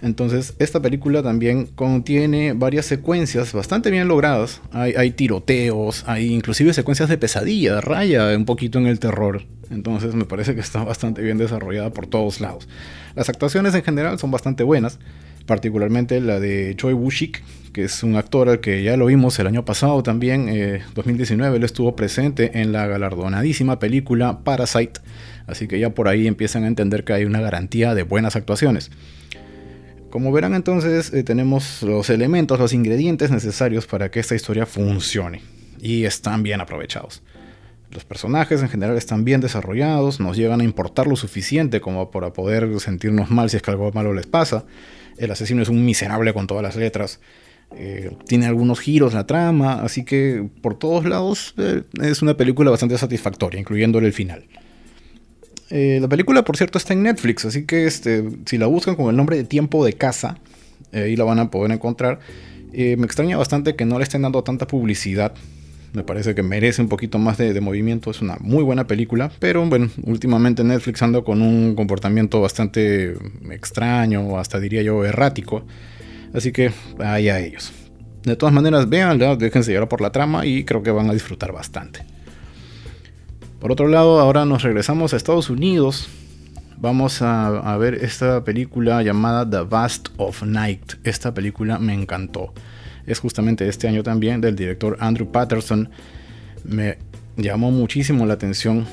entonces, 0.00 0.54
esta 0.58 0.80
película 0.80 1.22
también 1.22 1.66
contiene 1.66 2.52
varias 2.52 2.86
secuencias 2.86 3.52
bastante 3.52 3.90
bien 3.90 4.06
logradas. 4.06 4.60
Hay, 4.72 5.10
tiroteos, 5.10 6.04
hay 6.06 6.32
inclusive 6.32 6.72
secuencias 6.72 7.08
de 7.08 7.18
pesadilla, 7.18 7.80
raya 7.80 8.36
un 8.36 8.44
poquito 8.44 8.78
en 8.78 8.86
el 8.86 9.00
terror. 9.00 9.42
Entonces, 9.70 10.14
me 10.14 10.24
parece 10.24 10.54
que 10.54 10.60
está 10.60 10.84
bastante 10.84 11.20
bien 11.20 11.36
desarrollada 11.36 11.90
por 11.92 12.06
todos 12.06 12.40
lados. 12.40 12.68
Las 13.16 13.28
actuaciones 13.28 13.74
en 13.74 13.82
general 13.82 14.18
son 14.20 14.30
bastante 14.30 14.62
buenas, 14.62 15.00
particularmente 15.48 16.20
la 16.20 16.38
de 16.38 16.74
Choi 16.76 16.92
Woo-shik, 16.92 17.42
que 17.72 17.84
es 17.84 18.02
un 18.02 18.14
actor 18.16 18.48
al 18.48 18.60
que 18.60 18.82
ya 18.82 18.96
lo 18.96 19.06
vimos 19.06 19.38
el 19.40 19.46
año 19.46 19.64
pasado 19.64 20.02
también, 20.04 20.46
2019, 20.94 21.54
eh, 21.54 21.56
él 21.56 21.64
estuvo 21.64 21.96
presente 21.96 22.60
en 22.60 22.70
la 22.70 22.86
galardonadísima 22.86 23.78
película 23.80 24.44
Parasite. 24.44 25.00
Así 25.46 25.66
que 25.66 25.80
ya 25.80 25.90
por 25.90 26.06
ahí 26.06 26.26
empiezan 26.26 26.64
a 26.64 26.66
entender 26.66 27.02
que 27.02 27.14
hay 27.14 27.24
una 27.24 27.40
garantía 27.40 27.94
de 27.94 28.02
buenas 28.02 28.36
actuaciones. 28.36 28.90
Como 30.10 30.30
verán 30.32 30.54
entonces 30.54 31.12
eh, 31.12 31.22
tenemos 31.24 31.82
los 31.82 32.10
elementos, 32.10 32.58
los 32.58 32.74
ingredientes 32.74 33.30
necesarios 33.30 33.86
para 33.86 34.10
que 34.10 34.20
esta 34.20 34.34
historia 34.34 34.66
funcione 34.66 35.40
y 35.80 36.04
están 36.04 36.42
bien 36.42 36.60
aprovechados. 36.60 37.22
Los 37.90 38.04
personajes 38.04 38.60
en 38.60 38.68
general 38.68 38.98
están 38.98 39.24
bien 39.24 39.40
desarrollados, 39.40 40.20
nos 40.20 40.36
llegan 40.36 40.60
a 40.60 40.64
importar 40.64 41.06
lo 41.06 41.16
suficiente 41.16 41.80
como 41.80 42.10
para 42.10 42.34
poder 42.34 42.68
sentirnos 42.80 43.30
mal 43.30 43.48
si 43.48 43.56
es 43.56 43.62
que 43.62 43.70
algo 43.70 43.90
malo 43.92 44.12
les 44.12 44.26
pasa. 44.26 44.66
El 45.18 45.30
asesino 45.30 45.62
es 45.62 45.68
un 45.68 45.84
miserable 45.84 46.32
con 46.32 46.46
todas 46.46 46.62
las 46.62 46.76
letras. 46.76 47.20
Eh, 47.76 48.10
tiene 48.26 48.46
algunos 48.46 48.80
giros 48.80 49.12
la 49.12 49.26
trama, 49.26 49.82
así 49.82 50.04
que 50.04 50.48
por 50.62 50.78
todos 50.78 51.04
lados 51.04 51.54
eh, 51.58 51.82
es 52.02 52.22
una 52.22 52.36
película 52.36 52.70
bastante 52.70 52.96
satisfactoria, 52.96 53.60
incluyéndole 53.60 54.06
el 54.06 54.12
final. 54.12 54.44
Eh, 55.70 55.98
la 56.00 56.08
película, 56.08 56.44
por 56.44 56.56
cierto, 56.56 56.78
está 56.78 56.94
en 56.94 57.02
Netflix, 57.02 57.44
así 57.44 57.66
que 57.66 57.86
este, 57.86 58.24
si 58.46 58.56
la 58.56 58.66
buscan 58.66 58.96
con 58.96 59.10
el 59.10 59.16
nombre 59.16 59.36
de 59.36 59.44
Tiempo 59.44 59.84
de 59.84 59.92
Casa, 59.92 60.38
ahí 60.92 61.14
la 61.14 61.24
van 61.24 61.38
a 61.40 61.50
poder 61.50 61.72
encontrar. 61.72 62.20
Me 62.72 63.04
extraña 63.04 63.36
bastante 63.36 63.76
que 63.76 63.84
no 63.84 63.98
le 63.98 64.04
estén 64.04 64.22
dando 64.22 64.42
tanta 64.42 64.66
publicidad. 64.66 65.34
Me 65.92 66.02
parece 66.02 66.34
que 66.34 66.42
merece 66.42 66.82
un 66.82 66.88
poquito 66.88 67.18
más 67.18 67.38
de, 67.38 67.60
movimiento. 67.60 68.10
Es 68.10 68.20
una 68.20 68.36
muy 68.40 68.62
buena 68.62 68.86
película, 68.86 69.30
pero 69.38 69.64
bueno, 69.66 69.88
últimamente 70.02 70.62
Netflix 70.62 71.02
anda 71.02 71.22
con 71.22 71.42
un 71.42 71.74
comportamiento 71.74 72.40
bastante 72.40 73.16
extraño, 73.50 74.38
hasta 74.38 74.60
diría 74.60 74.82
yo 74.82 75.04
errático. 75.04 75.64
Así 76.34 76.52
que 76.52 76.72
ahí 76.98 77.28
a 77.28 77.40
ellos. 77.40 77.72
De 78.22 78.36
todas 78.36 78.54
maneras, 78.54 78.88
véanla, 78.88 79.36
déjense 79.36 79.72
llevar 79.72 79.88
por 79.88 80.00
la 80.00 80.12
trama 80.12 80.44
y 80.44 80.64
creo 80.64 80.82
que 80.82 80.90
van 80.90 81.08
a 81.08 81.14
disfrutar 81.14 81.52
bastante. 81.52 82.04
Por 83.60 83.72
otro 83.72 83.88
lado, 83.88 84.20
ahora 84.20 84.44
nos 84.44 84.62
regresamos 84.62 85.12
a 85.12 85.16
Estados 85.16 85.50
Unidos. 85.50 86.08
Vamos 86.76 87.22
a, 87.22 87.76
ver 87.76 87.94
esta 87.94 88.44
película 88.44 89.02
llamada 89.02 89.48
The 89.48 89.68
Vast 89.68 90.10
of 90.16 90.44
Night. 90.44 90.94
Esta 91.02 91.34
película 91.34 91.78
me 91.80 91.92
encantó. 91.92 92.52
Es 93.08 93.20
justamente 93.20 93.66
este 93.68 93.88
año 93.88 94.02
también 94.02 94.40
del 94.40 94.54
director 94.54 94.96
Andrew 95.00 95.32
Patterson. 95.32 95.88
Me 96.62 96.98
llamó 97.36 97.70
muchísimo 97.70 98.26
la 98.26 98.34
atención. 98.34 98.86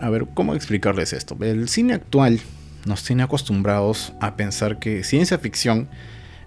A 0.00 0.10
ver, 0.10 0.26
¿cómo 0.34 0.54
explicarles 0.54 1.14
esto? 1.14 1.36
El 1.40 1.68
cine 1.68 1.94
actual 1.94 2.38
nos 2.84 3.02
tiene 3.02 3.22
acostumbrados 3.22 4.12
a 4.20 4.36
pensar 4.36 4.78
que 4.78 5.02
ciencia 5.02 5.38
ficción 5.38 5.88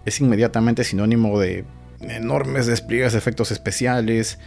es 0.05 0.21
inmediatamente 0.21 0.83
sinónimo 0.83 1.39
de 1.39 1.65
enormes 2.01 2.67
despliegues 2.67 3.13
de 3.13 3.17
efectos 3.17 3.51
especiales, 3.51 4.39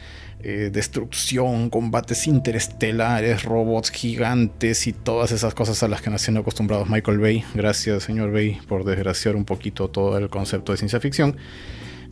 eh, 0.44 0.70
destrucción, 0.72 1.68
combates 1.68 2.27
interestelares, 2.27 3.42
robots 3.42 3.90
gigantes 3.90 4.87
y 4.87 4.92
todas 4.92 5.33
esas 5.33 5.55
cosas 5.55 5.83
a 5.83 5.88
las 5.88 6.01
que 6.01 6.11
nos 6.11 6.25
tiene 6.25 6.40
acostumbrados 6.40 6.88
Michael 6.88 7.18
Bay. 7.18 7.44
Gracias, 7.55 8.05
señor 8.05 8.33
Bay, 8.33 8.59
por 8.68 8.85
desgraciar 8.85 9.37
un 9.37 9.44
poquito 9.44 9.88
todo 9.88 10.16
el 10.16 10.29
concepto 10.31 10.72
de 10.72 10.79
ciencia 10.79 11.01
ficción. 11.01 11.37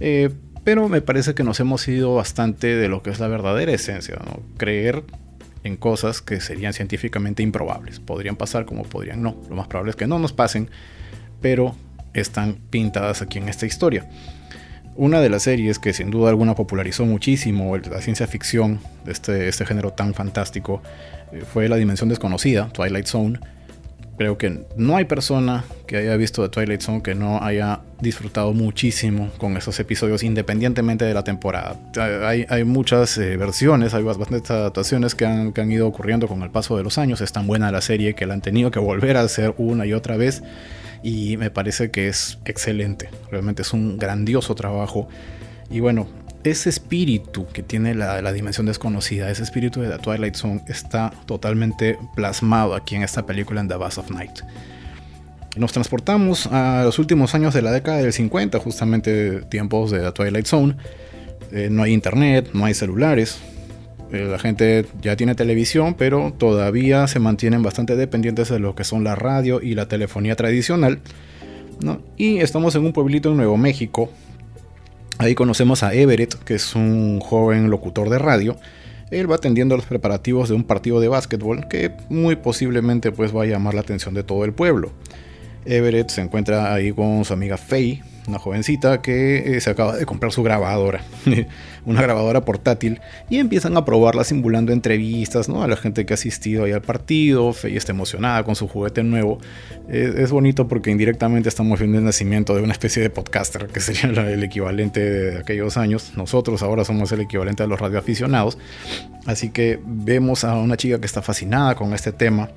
Eh, 0.01 0.31
pero 0.65 0.89
me 0.89 1.01
parece 1.01 1.35
que 1.35 1.45
nos 1.45 1.61
hemos 1.61 1.87
ido 1.89 2.15
bastante 2.15 2.77
de 2.77 2.89
lo 2.89 3.03
que 3.03 3.11
es 3.11 3.21
la 3.21 3.29
verdadera 3.29 3.73
esencia, 3.73 4.19
creer 4.57 5.05
en 5.65 5.77
cosas 5.77 6.21
que 6.21 6.41
serían 6.41 6.73
científicamente 6.73 7.43
improbables. 7.43 8.01
Podrían 8.01 8.37
pasar 8.37 8.67
como 8.67 8.83
podrían 8.83 9.23
no. 9.23 9.37
Lo 9.49 9.57
más 9.57 9.69
probable 9.69 9.91
es 9.91 9.97
que 9.97 10.07
no 10.07 10.19
nos 10.19 10.33
pasen, 10.33 10.69
pero 11.41 11.75
están 12.15 12.59
pintadas 12.71 13.23
aquí 13.23 13.39
en 13.39 13.49
esta 13.49 13.67
historia. 13.67 14.09
Una 14.97 15.21
de 15.21 15.31
las 15.31 15.45
series 15.45 15.79
que 15.79 15.93
sin 15.93 16.11
duda 16.11 16.31
alguna 16.31 16.55
popularizó 16.55 17.07
muchísimo 17.07 17.77
la 17.77 18.03
ciencia 18.03 18.27
ficción 18.27 18.81
de 19.05 19.13
este, 19.13 19.49
este 19.49 19.65
género 19.65 19.93
tan 19.93 20.15
fantástico 20.15 20.83
eh, 21.33 21.43
fue 21.51 21.69
La 21.69 21.77
Dimensión 21.77 22.09
Desconocida, 22.09 22.69
Twilight 22.73 23.07
Zone. 23.07 23.39
Creo 24.21 24.37
que 24.37 24.67
no 24.77 24.99
hay 24.99 25.07
persona 25.07 25.65
que 25.87 25.97
haya 25.97 26.15
visto 26.17 26.43
The 26.43 26.51
Twilight 26.51 26.83
Zone 26.83 27.01
que 27.01 27.15
no 27.15 27.43
haya 27.43 27.81
disfrutado 28.03 28.53
muchísimo 28.53 29.31
con 29.39 29.57
esos 29.57 29.81
episodios 29.81 30.23
independientemente 30.23 31.07
de 31.07 31.15
la 31.15 31.25
temporada. 31.25 31.79
Hay, 31.97 32.65
muchas 32.65 33.17
eh, 33.17 33.39
versiones, 33.39 33.95
hay 33.95 34.03
bastantes 34.03 34.51
adaptaciones 34.51 35.15
que 35.15 35.25
han, 35.25 35.55
que 35.55 35.63
han 35.63 35.73
ido 35.73 35.89
ocurriendo 35.89 36.29
con 36.29 36.43
el 36.43 36.51
paso 36.51 36.77
de 36.77 36.83
los 36.83 36.99
años. 36.99 37.23
Es 37.23 37.33
tan 37.33 37.47
buena 37.47 37.73
la 37.73 37.81
serie 37.81 38.15
que 38.15 38.27
la 38.27 38.35
han 38.35 38.43
tenido 38.43 38.71
que 38.71 38.79
volver 38.79 39.17
a 39.17 39.23
hacer 39.23 39.55
una 39.57 39.87
y 39.87 39.95
otra 39.95 40.19
vez 40.19 40.43
y 41.03 41.39
me 41.39 41.51
parece 41.51 41.91
que 41.91 42.09
es 42.09 42.41
excelente. 42.45 43.09
Realmente 43.31 43.63
es 43.63 43.73
un 43.73 43.97
grandioso 43.97 44.55
trabajo. 44.55 45.09
Y 45.71 45.81
bueno, 45.81 46.09
ese 46.45 46.69
espíritu 46.69 47.47
que 47.53 47.63
tiene 47.63 47.95
la, 47.95 48.33
dimensión 48.33 48.67
desconocida, 48.67 49.31
ese 49.31 49.43
espíritu 49.43 49.81
de 49.81 49.89
The 49.91 49.99
Twilight 49.99 50.35
Zone 50.35 50.63
está 50.69 51.13
totalmente 51.27 51.99
plasmado 52.15 52.75
aquí 52.75 52.97
en 52.97 53.03
esta 53.03 53.27
película 53.27 53.61
en 53.61 53.69
The 53.69 53.77
Bass 53.77 53.99
of 53.99 54.11
Night. 54.11 54.41
Nos 55.57 55.73
transportamos 55.73 56.47
a 56.47 56.83
los 56.85 56.99
últimos 56.99 57.35
años 57.35 57.55
de 57.55 57.63
la 57.63 57.73
década 57.73 57.99
del 57.99 58.13
50, 58.13 58.59
justamente 58.61 59.43
tiempos 59.43 59.91
de 59.91 60.01
The 60.01 60.13
Twilight 60.13 60.47
Zone. 60.47 60.77
Eh, 61.53 61.69
no 61.71 61.83
hay 61.83 61.93
internet, 61.93 62.51
no 62.55 62.65
hay 62.65 62.75
celulares, 62.75 63.41
eh, 64.13 64.25
la 64.25 64.39
gente 64.39 64.87
ya 65.01 65.17
tiene 65.17 65.35
televisión, 65.35 65.95
pero 65.95 66.33
todavía 66.37 67.07
se 67.07 67.21
mantienen 67.21 67.63
bastante 67.63 67.95
dependientes 67.97 68.49
de 68.49 68.59
lo 68.59 68.75
que 68.75 68.85
son 68.85 69.05
la 69.05 69.15
radio 69.15 69.61
y 69.63 69.75
la 69.75 69.87
telefonía 69.87 70.37
tradicional. 70.37 71.01
Y 72.17 72.39
estamos 72.39 72.75
en 72.75 72.85
un 72.85 72.93
pueblito 72.93 73.31
en 73.31 73.37
Nuevo 73.37 73.57
México. 73.57 74.11
Ahí 75.21 75.35
conocemos 75.35 75.83
a 75.83 75.93
Everett, 75.93 76.33
que 76.45 76.55
es 76.55 76.75
un 76.75 77.21
joven 77.21 77.69
locutor 77.69 78.09
de 78.09 78.19
radio. 78.19 78.57
él 79.11 79.31
va 79.31 79.35
atendiendo 79.35 79.77
los 79.77 79.85
preparativos 79.85 80.49
de 80.49 80.55
un 80.55 80.65
partido 80.65 80.99
de 80.99 81.09
básquetbol 81.09 81.69
que 81.69 81.93
muy 82.09 82.37
posiblemente 82.37 83.13
pues 83.13 83.37
va 83.37 83.43
a 83.43 83.47
llamar 83.47 83.75
la 83.75 83.83
atención 83.83 84.15
de 84.15 84.23
todo 84.23 84.47
el 84.47 84.55
pueblo. 84.55 84.93
Everett 85.67 86.09
se 86.09 86.23
encuentra 86.23 86.73
ahí 86.73 86.91
con 86.93 87.27
su 87.27 87.35
amiga 87.35 87.59
Faye, 87.59 88.03
una 88.27 88.39
jovencita 88.39 89.03
que 89.03 89.57
eh, 89.57 89.61
se 89.61 89.71
acaba 89.71 89.97
de 89.97 90.07
comprar 90.07 90.33
su 90.33 90.43
grabadora, 90.43 91.03
una 91.85 92.03
grabadora 92.03 92.43
portátil, 92.43 93.01
y 93.29 93.39
empiezan 93.39 93.77
a 93.77 93.85
probarla 93.85 94.25
simulando 94.25 94.73
entrevistas 94.73 95.49
¿no? 95.49 95.63
a 95.63 95.69
la 95.69 95.77
gente 95.77 96.07
que 96.07 96.13
ha 96.13 96.15
asistido 96.15 96.65
ahí 96.65 96.73
al 96.73 96.83
partido. 96.83 97.53
Faye 97.53 97.77
está 97.77 97.93
emocionada 97.93 98.45
con 98.45 98.57
su 98.57 98.69
juguete 98.69 99.03
nuevo. 99.03 99.39
es 99.89 100.31
bonito 100.31 100.69
porque 100.69 100.91
indirectamente 100.91 101.49
estamos 101.49 101.79
viendo 101.79 101.99
el 101.99 102.05
nacimiento 102.05 102.55
de 102.55 102.63
una 102.63 102.73
especie 102.73 103.03
de 103.03 103.11
podcaster, 103.11 103.67
que 103.67 103.81
sería 103.81 104.11
el 104.11 104.43
equivalente 104.43 105.01
de 105.01 105.39
aquellos 105.39 105.77
años. 105.77 106.13
Nosotros 106.17 106.63
ahora 106.63 106.85
somos 106.85 107.11
el 107.13 107.23
equivalente 107.23 107.63
a 107.63 107.67
los 107.67 107.81
radioaficionados. 107.81 108.59
Así 109.27 109.51
que 109.51 109.79
vemos 109.85 110.45
a 110.45 110.55
una 110.55 110.77
chica 110.77 110.99
que 111.01 111.07
está 111.07 111.23
fascinada 111.23 111.75
con 111.75 111.95
este 111.95 112.13
tema. 112.13 112.51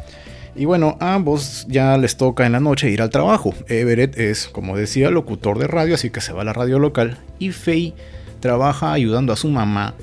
Y 0.56 0.66
bueno, 0.66 0.98
a 1.00 1.16
ambos 1.16 1.66
ya 1.68 1.98
les 1.98 2.16
toca 2.16 2.46
en 2.46 2.52
la 2.52 2.60
noche 2.60 2.90
ir 2.90 3.02
al 3.02 3.10
trabajo. 3.10 3.54
Everett 3.68 4.18
es, 4.18 4.48
como 4.48 4.78
decía, 4.78 5.10
locutor 5.10 5.58
de 5.58 5.68
radio, 5.68 5.96
así 5.96 6.12
que 6.12 6.22
se 6.22 6.32
va 6.32 6.42
a 6.42 6.46
la 6.46 6.54
radio 6.54 6.78
local. 6.78 7.18
Y 7.40 7.52
Faye 7.52 7.96
trabaja 8.40 8.94
ayudando 8.94 9.34
a 9.34 9.36
su 9.36 9.50
mamá 9.50 9.96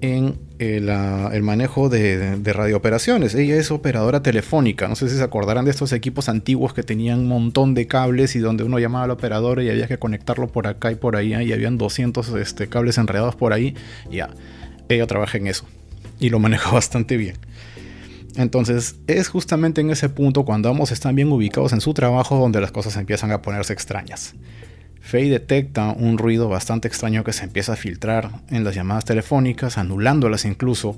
en 0.00 0.38
el, 0.58 0.88
el 0.88 1.42
manejo 1.42 1.88
de, 1.88 2.36
de 2.36 2.52
radiooperaciones. 2.52 3.34
Ella 3.36 3.56
es 3.56 3.70
operadora 3.70 4.22
telefónica. 4.22 4.88
No 4.88 4.96
sé 4.96 5.08
si 5.08 5.16
se 5.16 5.22
acordarán 5.22 5.64
de 5.64 5.70
estos 5.70 5.92
equipos 5.92 6.28
antiguos 6.28 6.74
que 6.74 6.82
tenían 6.82 7.20
un 7.20 7.28
montón 7.28 7.74
de 7.74 7.86
cables 7.86 8.34
y 8.34 8.40
donde 8.40 8.64
uno 8.64 8.80
llamaba 8.80 9.04
al 9.04 9.10
operador 9.12 9.62
y 9.62 9.70
había 9.70 9.86
que 9.86 9.98
conectarlo 9.98 10.48
por 10.48 10.66
acá 10.66 10.90
y 10.90 10.96
por 10.96 11.14
allá 11.14 11.42
y 11.42 11.52
habían 11.52 11.78
200 11.78 12.28
este, 12.30 12.68
cables 12.68 12.98
enredados 12.98 13.36
por 13.36 13.52
ahí. 13.52 13.74
Ya, 14.10 14.30
ella 14.88 15.06
trabaja 15.06 15.38
en 15.38 15.46
eso 15.46 15.64
y 16.18 16.30
lo 16.30 16.38
maneja 16.38 16.70
bastante 16.72 17.16
bien. 17.16 17.36
Entonces 18.36 18.96
es 19.06 19.28
justamente 19.28 19.80
en 19.80 19.90
ese 19.90 20.08
punto 20.08 20.44
cuando 20.44 20.70
ambos 20.70 20.90
están 20.90 21.14
bien 21.14 21.30
ubicados 21.30 21.72
en 21.72 21.80
su 21.80 21.92
trabajo 21.94 22.38
donde 22.38 22.60
las 22.60 22.72
cosas 22.72 22.96
empiezan 22.96 23.30
a 23.30 23.42
ponerse 23.42 23.72
extrañas. 23.72 24.34
Faye 25.00 25.30
detecta 25.30 25.92
un 25.92 26.16
ruido 26.16 26.48
bastante 26.48 26.88
extraño 26.88 27.24
que 27.24 27.32
se 27.32 27.44
empieza 27.44 27.72
a 27.72 27.76
filtrar 27.76 28.30
en 28.50 28.64
las 28.64 28.74
llamadas 28.74 29.04
telefónicas, 29.04 29.76
anulándolas 29.76 30.44
incluso, 30.44 30.96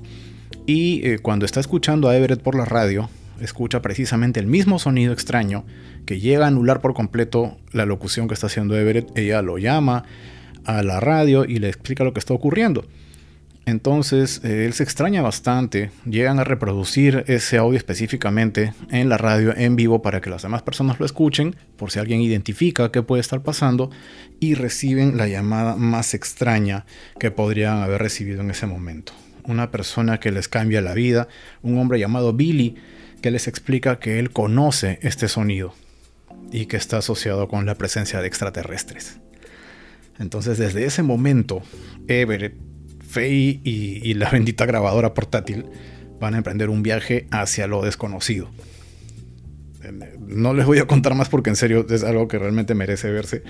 y 0.65 1.01
eh, 1.05 1.19
cuando 1.19 1.45
está 1.45 1.59
escuchando 1.59 2.07
a 2.07 2.15
Everett 2.15 2.41
por 2.41 2.55
la 2.55 2.65
radio, 2.65 3.09
escucha 3.39 3.81
precisamente 3.81 4.39
el 4.39 4.47
mismo 4.47 4.79
sonido 4.79 5.11
extraño 5.11 5.65
que 6.05 6.19
llega 6.19 6.45
a 6.45 6.47
anular 6.47 6.81
por 6.81 6.93
completo 6.93 7.57
la 7.71 7.85
locución 7.85 8.27
que 8.27 8.33
está 8.33 8.47
haciendo 8.47 8.77
Everett. 8.77 9.15
Ella 9.17 9.41
lo 9.41 9.57
llama 9.57 10.05
a 10.63 10.83
la 10.83 10.99
radio 10.99 11.45
y 11.45 11.59
le 11.59 11.67
explica 11.67 12.03
lo 12.03 12.13
que 12.13 12.19
está 12.19 12.33
ocurriendo. 12.33 12.85
Entonces 13.65 14.41
eh, 14.43 14.65
él 14.65 14.73
se 14.73 14.83
extraña 14.83 15.23
bastante, 15.23 15.89
llegan 16.05 16.39
a 16.39 16.43
reproducir 16.43 17.23
ese 17.27 17.57
audio 17.57 17.77
específicamente 17.77 18.73
en 18.91 19.09
la 19.09 19.17
radio 19.17 19.55
en 19.57 19.75
vivo 19.75 20.03
para 20.03 20.21
que 20.21 20.29
las 20.29 20.43
demás 20.43 20.61
personas 20.61 20.99
lo 20.99 21.05
escuchen, 21.05 21.55
por 21.75 21.89
si 21.89 21.97
alguien 21.97 22.21
identifica 22.21 22.91
qué 22.91 23.01
puede 23.01 23.21
estar 23.21 23.41
pasando, 23.41 23.89
y 24.39 24.53
reciben 24.53 25.17
la 25.17 25.27
llamada 25.27 25.75
más 25.75 26.13
extraña 26.13 26.85
que 27.19 27.31
podrían 27.31 27.81
haber 27.81 28.01
recibido 28.01 28.41
en 28.41 28.51
ese 28.51 28.67
momento. 28.67 29.13
Una 29.45 29.71
persona 29.71 30.19
que 30.19 30.31
les 30.31 30.47
cambia 30.47 30.81
la 30.81 30.93
vida, 30.93 31.27
un 31.63 31.79
hombre 31.79 31.99
llamado 31.99 32.33
Billy, 32.33 32.75
que 33.21 33.31
les 33.31 33.47
explica 33.47 33.97
que 33.97 34.19
él 34.19 34.29
conoce 34.29 34.99
este 35.01 35.27
sonido 35.27 35.73
y 36.51 36.67
que 36.67 36.77
está 36.77 36.97
asociado 36.97 37.47
con 37.47 37.65
la 37.65 37.75
presencia 37.75 38.21
de 38.21 38.27
extraterrestres. 38.27 39.17
Entonces 40.19 40.59
desde 40.59 40.85
ese 40.85 41.01
momento, 41.01 41.63
Everett 42.07 42.55
Faye 43.15 43.61
y, 43.63 44.13
la 44.15 44.29
bendita 44.31 44.65
grabadora 44.65 45.13
portátil 45.13 45.65
van 46.19 46.33
a 46.33 46.37
emprender 46.37 46.69
un 46.69 46.83
viaje 46.83 47.27
hacia 47.31 47.67
lo 47.67 47.81
desconocido. 47.81 48.49
No 50.27 50.53
les 50.53 50.65
voy 50.65 50.79
a 50.79 50.87
contar 50.87 51.15
más 51.15 51.29
porque 51.29 51.49
en 51.49 51.55
serio 51.55 51.85
es 51.89 52.03
algo 52.03 52.27
que 52.27 52.39
realmente 52.39 52.75
merece 52.75 53.11
verse. 53.11 53.43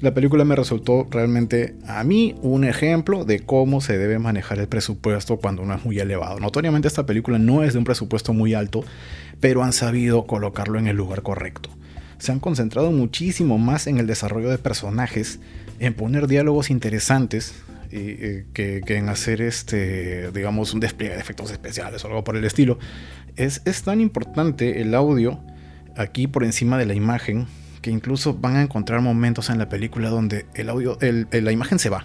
La 0.00 0.14
película 0.14 0.44
me 0.44 0.56
resultó 0.56 1.06
realmente 1.10 1.74
a 1.86 2.04
mí 2.04 2.34
un 2.40 2.64
ejemplo 2.64 3.24
de 3.24 3.40
cómo 3.40 3.80
se 3.80 3.98
debe 3.98 4.18
manejar 4.18 4.58
el 4.58 4.68
presupuesto 4.68 5.38
cuando 5.38 5.62
uno 5.62 5.74
es 5.74 5.84
muy 5.84 5.98
elevado. 5.98 6.38
Notoriamente 6.40 6.88
esta 6.88 7.04
película 7.04 7.38
no 7.38 7.62
es 7.62 7.72
de 7.72 7.80
un 7.80 7.84
presupuesto 7.84 8.32
muy 8.32 8.54
alto, 8.54 8.84
pero 9.40 9.62
han 9.62 9.72
sabido 9.72 10.26
colocarlo 10.26 10.78
en 10.78 10.86
el 10.86 10.96
lugar 10.96 11.22
correcto. 11.22 11.68
Se 12.18 12.32
han 12.32 12.40
concentrado 12.40 12.92
muchísimo 12.92 13.58
más 13.58 13.86
en 13.86 13.98
el 13.98 14.06
desarrollo 14.06 14.50
de 14.50 14.58
personajes, 14.58 15.40
en 15.80 15.94
poner 15.94 16.28
diálogos 16.28 16.70
interesantes, 16.70 17.54
que, 17.90 18.82
en 18.86 19.08
hacer 19.08 19.42
este, 19.42 20.30
digamos, 20.32 20.72
un 20.72 20.80
despliegue 20.80 21.14
de 21.14 21.20
efectos 21.20 21.50
especiales 21.50 22.04
o 22.04 22.08
algo 22.08 22.24
por 22.24 22.36
el 22.36 22.44
estilo. 22.44 22.78
Es, 23.36 23.62
tan 23.82 24.00
importante 24.00 24.80
el 24.80 24.94
audio 24.94 25.40
aquí 25.96 26.26
por 26.26 26.44
encima 26.44 26.78
de 26.78 26.86
la 26.86 26.94
imagen 26.94 27.46
que 27.82 27.90
incluso 27.90 28.34
van 28.34 28.56
a 28.56 28.62
encontrar 28.62 29.00
momentos 29.00 29.50
en 29.50 29.58
la 29.58 29.68
película 29.68 30.10
donde 30.10 30.46
el 30.54 30.68
audio, 30.68 30.98
la 31.00 31.52
imagen 31.52 31.78
se 31.78 31.88
va. 31.88 32.04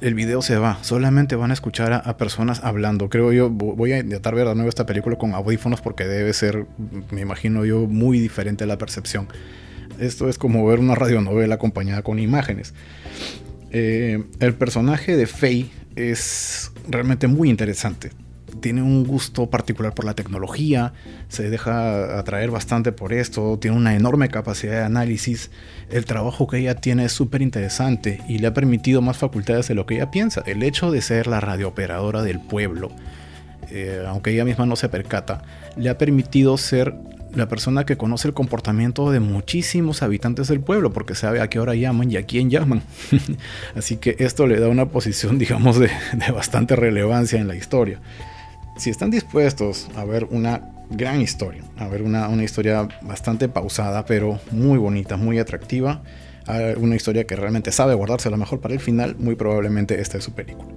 El 0.00 0.14
video 0.14 0.40
se 0.40 0.56
va, 0.56 0.78
solamente 0.82 1.36
van 1.36 1.50
a 1.50 1.54
escuchar 1.54 1.92
a, 1.92 2.16
personas 2.16 2.64
hablando. 2.64 3.10
Creo 3.10 3.32
yo, 3.32 3.50
voy 3.50 3.92
a 3.92 3.98
intentar 3.98 4.34
ver 4.34 4.48
de 4.48 4.54
nuevo 4.54 4.68
esta 4.68 4.86
película 4.86 5.16
con 5.16 5.34
audífonos 5.34 5.82
porque 5.82 6.04
debe 6.04 6.32
ser, 6.32 6.66
me 7.10 7.20
imagino 7.20 7.66
yo, 7.66 7.80
muy 7.86 8.18
diferente 8.18 8.64
a 8.64 8.66
la 8.66 8.78
percepción. 8.78 9.28
Esto 9.98 10.30
es 10.30 10.38
como 10.38 10.64
ver 10.64 10.78
una 10.78 10.94
radionovela 10.94 11.56
acompañada 11.56 12.02
con 12.02 12.18
imágenes. 12.18 12.72
Eh, 13.70 14.24
el 14.40 14.54
personaje 14.54 15.16
de 15.16 15.26
Faye 15.26 15.70
es 15.96 16.72
realmente 16.88 17.26
muy 17.26 17.50
interesante. 17.50 18.10
Tiene 18.60 18.82
un 18.82 19.04
gusto 19.04 19.48
particular 19.48 19.94
por 19.94 20.04
la 20.04 20.14
tecnología, 20.14 20.92
se 21.28 21.48
deja 21.48 22.18
atraer 22.18 22.50
bastante 22.50 22.90
por 22.90 23.12
esto, 23.12 23.58
tiene 23.60 23.76
una 23.76 23.94
enorme 23.94 24.28
capacidad 24.28 24.72
de 24.72 24.82
análisis. 24.82 25.50
El 25.88 26.04
trabajo 26.04 26.46
que 26.48 26.58
ella 26.58 26.74
tiene 26.74 27.04
es 27.04 27.12
súper 27.12 27.42
interesante 27.42 28.20
y 28.28 28.38
le 28.38 28.48
ha 28.48 28.54
permitido 28.54 29.02
más 29.02 29.18
facultades 29.18 29.68
de 29.68 29.74
lo 29.74 29.86
que 29.86 29.94
ella 29.94 30.10
piensa. 30.10 30.42
El 30.46 30.62
hecho 30.62 30.90
de 30.90 31.00
ser 31.00 31.28
la 31.28 31.40
radiooperadora 31.40 32.22
del 32.22 32.40
pueblo, 32.40 32.90
eh, 33.70 34.04
aunque 34.06 34.32
ella 34.32 34.44
misma 34.44 34.66
no 34.66 34.74
se 34.74 34.88
percata, 34.88 35.42
le 35.76 35.88
ha 35.88 35.96
permitido 35.96 36.58
ser 36.58 36.94
la 37.34 37.48
persona 37.48 37.84
que 37.84 37.96
conoce 37.96 38.28
el 38.28 38.34
comportamiento 38.34 39.10
de 39.10 39.20
muchísimos 39.20 40.02
habitantes 40.02 40.48
del 40.48 40.60
pueblo, 40.60 40.92
porque 40.92 41.14
sabe 41.14 41.40
a 41.40 41.48
qué 41.48 41.58
hora 41.58 41.74
llaman 41.74 42.10
y 42.10 42.16
a 42.16 42.26
quién 42.26 42.50
llaman. 42.50 42.82
Así 43.76 43.96
que 43.96 44.16
esto 44.18 44.46
le 44.46 44.58
da 44.58 44.68
una 44.68 44.86
posición, 44.86 45.38
digamos, 45.38 45.78
de, 45.78 45.90
bastante 46.32 46.76
relevancia 46.76 47.40
en 47.40 47.48
la 47.48 47.56
historia. 47.56 48.00
Si 48.76 48.90
están 48.90 49.10
dispuestos 49.10 49.88
a 49.96 50.04
ver 50.04 50.26
una 50.30 50.62
gran 50.90 51.20
historia, 51.20 51.62
a 51.76 51.88
ver 51.88 52.02
una, 52.02 52.28
una 52.28 52.42
historia 52.42 52.88
bastante 53.02 53.48
pausada, 53.48 54.06
pero 54.06 54.40
muy 54.50 54.78
bonita, 54.78 55.16
muy 55.16 55.38
atractiva, 55.38 56.02
una 56.78 56.96
historia 56.96 57.24
que 57.24 57.36
realmente 57.36 57.70
sabe 57.70 57.94
guardarse 57.94 58.30
lo 58.30 58.36
mejor 58.36 58.60
para 58.60 58.74
el 58.74 58.80
final, 58.80 59.16
muy 59.18 59.36
probablemente 59.36 60.00
esta 60.00 60.18
es 60.18 60.24
su 60.24 60.32
película. 60.32 60.68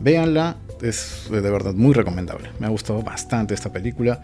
Véanla, 0.00 0.56
es 0.80 1.28
de 1.30 1.40
verdad 1.40 1.74
muy 1.74 1.92
recomendable. 1.92 2.50
Me 2.60 2.66
ha 2.66 2.70
gustado 2.70 3.02
bastante 3.02 3.54
esta 3.54 3.72
película. 3.72 4.22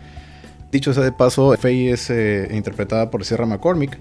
Dicho 0.75 0.93
sea 0.93 1.05
de 1.05 1.13
paso, 1.13 1.57
Faye 1.57 1.93
es 1.93 2.11
eh, 2.11 2.49
interpretada 2.51 3.09
por 3.09 3.25
Sierra 3.25 3.47
McCormick, 3.47 3.97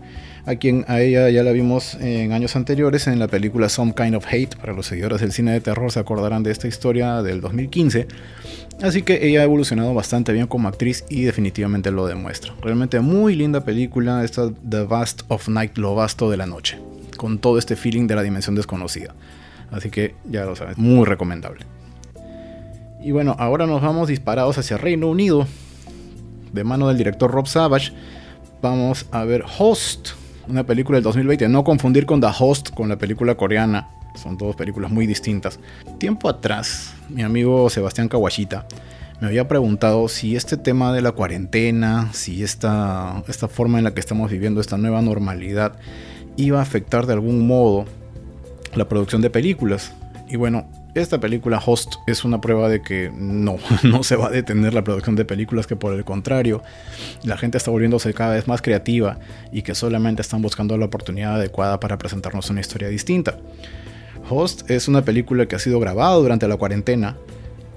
a 0.47 0.55
quien 0.55 0.85
a 0.87 1.01
ella 1.01 1.29
ya 1.29 1.43
la 1.43 1.51
vimos 1.51 1.93
en 2.01 2.31
años 2.31 2.55
anteriores 2.55 3.05
en 3.05 3.19
la 3.19 3.27
película 3.27 3.69
Some 3.69 3.93
Kind 3.93 4.15
of 4.15 4.25
Hate. 4.25 4.55
Para 4.55 4.73
los 4.73 4.87
seguidores 4.87 5.21
del 5.21 5.31
cine 5.31 5.51
de 5.51 5.61
terror 5.61 5.91
se 5.91 5.99
acordarán 5.99 6.41
de 6.41 6.49
esta 6.49 6.67
historia 6.67 7.21
del 7.21 7.41
2015. 7.41 8.07
Así 8.81 9.03
que 9.03 9.27
ella 9.27 9.41
ha 9.41 9.43
evolucionado 9.43 9.93
bastante 9.93 10.33
bien 10.33 10.47
como 10.47 10.67
actriz 10.67 11.05
y 11.11 11.21
definitivamente 11.21 11.91
lo 11.91 12.07
demuestra. 12.07 12.55
Realmente 12.59 12.99
muy 13.01 13.35
linda 13.35 13.63
película, 13.63 14.23
esta 14.23 14.49
The 14.67 14.81
Vast 14.85 15.25
of 15.27 15.47
Night, 15.49 15.77
lo 15.77 15.93
vasto 15.93 16.31
de 16.31 16.37
la 16.37 16.47
noche, 16.47 16.79
con 17.17 17.37
todo 17.37 17.59
este 17.59 17.75
feeling 17.75 18.07
de 18.07 18.15
la 18.15 18.23
dimensión 18.23 18.55
desconocida. 18.55 19.13
Así 19.69 19.91
que 19.91 20.15
ya 20.27 20.43
lo 20.45 20.55
saben, 20.55 20.73
muy 20.77 21.05
recomendable. 21.05 21.67
Y 23.03 23.11
bueno, 23.11 23.35
ahora 23.37 23.67
nos 23.67 23.83
vamos 23.83 24.07
disparados 24.07 24.57
hacia 24.57 24.77
Reino 24.77 25.07
Unido, 25.07 25.45
de 26.53 26.63
mano 26.63 26.87
del 26.87 26.97
director 26.97 27.29
Rob 27.29 27.47
Savage, 27.47 27.91
vamos 28.61 29.05
a 29.11 29.25
ver 29.25 29.43
Host, 29.57 30.09
una 30.47 30.63
película 30.63 30.97
del 30.97 31.03
2020. 31.03 31.49
No 31.49 31.63
confundir 31.63 32.05
con 32.05 32.21
The 32.21 32.29
Host, 32.39 32.69
con 32.69 32.87
la 32.87 32.97
película 32.97 33.35
coreana. 33.35 33.89
Son 34.15 34.37
dos 34.37 34.55
películas 34.55 34.91
muy 34.91 35.07
distintas. 35.07 35.59
Tiempo 35.97 36.29
atrás, 36.29 36.93
mi 37.09 37.23
amigo 37.23 37.69
Sebastián 37.69 38.07
Kawashita 38.07 38.67
me 39.23 39.27
había 39.27 39.47
preguntado 39.47 40.09
si 40.09 40.35
este 40.35 40.57
tema 40.57 40.91
de 40.91 41.01
la 41.01 41.13
cuarentena, 41.13 42.09
si 42.11 42.43
esta, 42.43 43.23
esta 43.29 43.47
forma 43.47 43.77
en 43.77 43.85
la 43.85 43.93
que 43.93 44.01
estamos 44.01 44.29
viviendo, 44.29 44.59
esta 44.59 44.77
nueva 44.77 45.01
normalidad, 45.01 45.77
iba 46.35 46.59
a 46.59 46.61
afectar 46.61 47.05
de 47.05 47.13
algún 47.13 47.47
modo 47.47 47.85
la 48.75 48.89
producción 48.89 49.21
de 49.21 49.29
películas. 49.29 49.93
Y 50.27 50.35
bueno, 50.35 50.67
esta 50.95 51.19
película 51.19 51.61
Host 51.63 51.95
es 52.07 52.23
una 52.23 52.41
prueba 52.41 52.69
de 52.69 52.81
que 52.81 53.11
no, 53.13 53.57
no 53.83 54.03
se 54.03 54.15
va 54.15 54.27
a 54.27 54.29
detener 54.31 54.73
la 54.73 54.83
producción 54.83 55.15
de 55.15 55.25
películas, 55.25 55.67
que 55.67 55.75
por 55.75 55.93
el 55.93 56.03
contrario, 56.03 56.61
la 57.23 57.37
gente 57.37 57.57
está 57.57 57.71
volviéndose 57.71 58.13
cada 58.13 58.33
vez 58.33 58.47
más 58.47 58.61
creativa 58.61 59.19
y 59.51 59.61
que 59.61 59.75
solamente 59.75 60.21
están 60.21 60.41
buscando 60.41 60.77
la 60.77 60.85
oportunidad 60.85 61.35
adecuada 61.35 61.79
para 61.79 61.97
presentarnos 61.97 62.49
una 62.49 62.61
historia 62.61 62.87
distinta. 62.87 63.37
Host 64.29 64.69
es 64.69 64.87
una 64.87 65.03
película 65.03 65.47
que 65.47 65.55
ha 65.55 65.59
sido 65.59 65.79
grabada 65.79 66.15
durante 66.15 66.47
la 66.47 66.57
cuarentena 66.57 67.17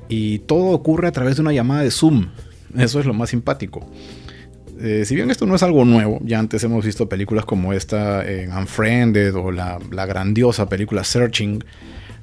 Y 0.08 0.38
todo 0.40 0.66
ocurre 0.66 1.08
a 1.08 1.12
través 1.12 1.36
de 1.36 1.42
una 1.42 1.52
llamada 1.52 1.82
de 1.82 1.90
Zoom. 1.90 2.28
Eso 2.76 3.00
es 3.00 3.06
lo 3.06 3.14
más 3.14 3.30
simpático. 3.30 3.84
Eh, 4.80 5.04
si 5.06 5.14
bien 5.14 5.30
esto 5.30 5.46
no 5.46 5.54
es 5.54 5.62
algo 5.62 5.84
nuevo, 5.84 6.20
ya 6.22 6.38
antes 6.38 6.62
hemos 6.62 6.84
visto 6.84 7.08
películas 7.08 7.44
como 7.44 7.72
esta 7.72 8.24
en 8.28 8.52
Unfriended 8.52 9.34
o 9.34 9.50
la, 9.50 9.78
grandiosa 10.06 10.68
película 10.68 11.02
Searching, 11.02 11.64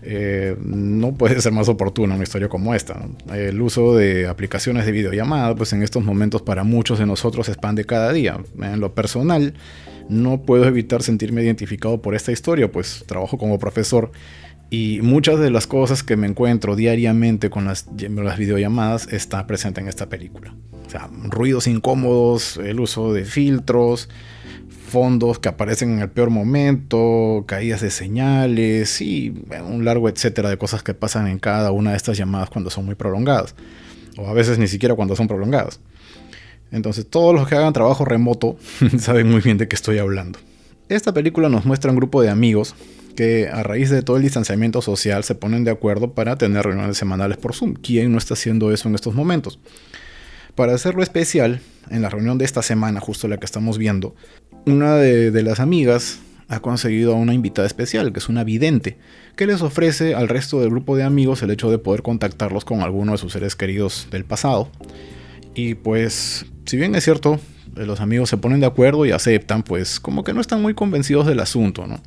eh, 0.05 0.55
no 0.59 1.13
puede 1.13 1.39
ser 1.41 1.51
más 1.51 1.69
oportuna 1.69 2.15
una 2.15 2.23
historia 2.23 2.49
como 2.49 2.73
esta. 2.75 3.05
El 3.33 3.61
uso 3.61 3.95
de 3.95 4.27
aplicaciones 4.27 4.85
de 4.85 4.91
videollamada, 4.91 5.55
pues 5.55 5.73
en 5.73 5.83
estos 5.83 6.03
momentos 6.03 6.41
para 6.41 6.63
muchos 6.63 6.99
de 6.99 7.05
nosotros 7.05 7.45
se 7.45 7.53
expande 7.53 7.85
cada 7.85 8.11
día. 8.11 8.37
En 8.61 8.79
lo 8.79 8.93
personal, 8.93 9.53
no 10.09 10.41
puedo 10.41 10.65
evitar 10.65 11.03
sentirme 11.03 11.43
identificado 11.43 12.01
por 12.01 12.15
esta 12.15 12.31
historia, 12.31 12.71
pues 12.71 13.03
trabajo 13.07 13.37
como 13.37 13.59
profesor 13.59 14.11
y 14.73 15.01
muchas 15.03 15.39
de 15.39 15.51
las 15.51 15.67
cosas 15.67 16.01
que 16.01 16.17
me 16.17 16.25
encuentro 16.25 16.75
diariamente 16.75 17.51
con 17.51 17.65
las, 17.65 17.85
las 17.95 18.37
videollamadas 18.39 19.11
está 19.13 19.45
presente 19.45 19.81
en 19.81 19.87
esta 19.87 20.09
película. 20.09 20.55
O 20.87 20.89
sea, 20.89 21.09
ruidos 21.25 21.67
incómodos, 21.67 22.57
el 22.57 22.79
uso 22.79 23.13
de 23.13 23.23
filtros, 23.23 24.09
fondos 24.93 25.39
que 25.39 25.49
aparecen 25.49 25.93
en 25.93 25.99
el 26.01 26.09
peor 26.11 26.29
momento, 26.29 27.45
caídas 27.47 27.81
de 27.81 27.89
señales 27.89 29.01
y 29.01 29.33
un 29.67 29.85
largo 29.85 30.07
etcétera 30.07 30.51
de 30.51 30.59
cosas 30.59 30.83
que 30.83 30.93
pasan 30.93 31.25
en 31.25 31.39
cada 31.39 31.71
una 31.71 31.91
de 31.91 31.97
estas 31.97 32.15
llamadas 32.15 32.51
cuando 32.51 32.69
son 32.69 32.85
muy 32.85 32.93
prolongadas. 32.93 33.55
O 34.17 34.27
a 34.27 34.33
veces 34.33 34.59
ni 34.59 34.67
siquiera 34.67 34.93
cuando 34.93 35.15
son 35.15 35.27
prolongadas. 35.27 35.79
Entonces 36.71 37.07
todos 37.09 37.33
los 37.33 37.47
que 37.47 37.55
hagan 37.55 37.73
trabajo 37.73 38.05
remoto 38.05 38.55
saben 38.99 39.31
muy 39.31 39.41
bien 39.41 39.57
de 39.57 39.67
qué 39.67 39.75
estoy 39.75 39.97
hablando. 39.97 40.37
Esta 40.89 41.11
película 41.11 41.49
nos 41.49 41.65
muestra 41.65 41.89
un 41.89 41.97
grupo 41.97 42.21
de 42.21 42.29
amigos 42.29 42.75
que 43.15 43.49
a 43.51 43.63
raíz 43.63 43.89
de 43.89 44.03
todo 44.03 44.17
el 44.17 44.23
distanciamiento 44.23 44.83
social 44.83 45.23
se 45.23 45.33
ponen 45.33 45.63
de 45.63 45.71
acuerdo 45.71 46.13
para 46.13 46.35
tener 46.35 46.67
reuniones 46.67 46.97
semanales 46.97 47.37
por 47.37 47.55
Zoom. 47.55 47.73
¿Quién 47.73 48.11
no 48.11 48.19
está 48.19 48.35
haciendo 48.35 48.71
eso 48.71 48.89
en 48.89 48.93
estos 48.93 49.15
momentos? 49.15 49.57
Para 50.53 50.75
hacerlo 50.75 51.01
especial, 51.01 51.61
en 51.89 52.01
la 52.01 52.09
reunión 52.09 52.37
de 52.37 52.45
esta 52.45 52.61
semana, 52.61 52.99
justo 52.99 53.27
la 53.27 53.37
que 53.37 53.45
estamos 53.45 53.77
viendo, 53.77 54.15
una 54.65 54.95
de, 54.95 55.43
las 55.43 55.59
amigas 55.59 56.19
ha 56.47 56.59
conseguido 56.59 57.13
a 57.13 57.17
una 57.17 57.33
invitada 57.33 57.67
especial, 57.67 58.13
que 58.13 58.19
es 58.19 58.29
una 58.29 58.43
vidente, 58.43 58.97
que 59.35 59.47
les 59.47 59.61
ofrece 59.61 60.13
al 60.13 60.29
resto 60.29 60.59
del 60.59 60.69
grupo 60.69 60.95
de 60.95 61.03
amigos 61.03 61.41
el 61.41 61.51
hecho 61.51 61.71
de 61.71 61.79
poder 61.79 62.01
contactarlos 62.01 62.65
con 62.65 62.81
alguno 62.81 63.13
de 63.13 63.17
sus 63.17 63.33
seres 63.33 63.55
queridos 63.55 64.07
del 64.11 64.25
pasado. 64.25 64.69
Y 65.55 65.75
pues, 65.75 66.45
si 66.65 66.77
bien 66.77 66.95
es 66.95 67.03
cierto, 67.03 67.39
eh, 67.75 67.85
los 67.85 68.01
amigos 68.01 68.29
se 68.29 68.37
ponen 68.37 68.59
de 68.59 68.65
acuerdo 68.65 69.05
y 69.05 69.11
aceptan, 69.11 69.63
pues 69.63 69.99
como 69.99 70.23
que 70.23 70.33
no 70.33 70.41
están 70.41 70.61
muy 70.61 70.73
convencidos 70.73 71.25
del 71.25 71.39
asunto, 71.39 71.87
¿no? 71.87 72.01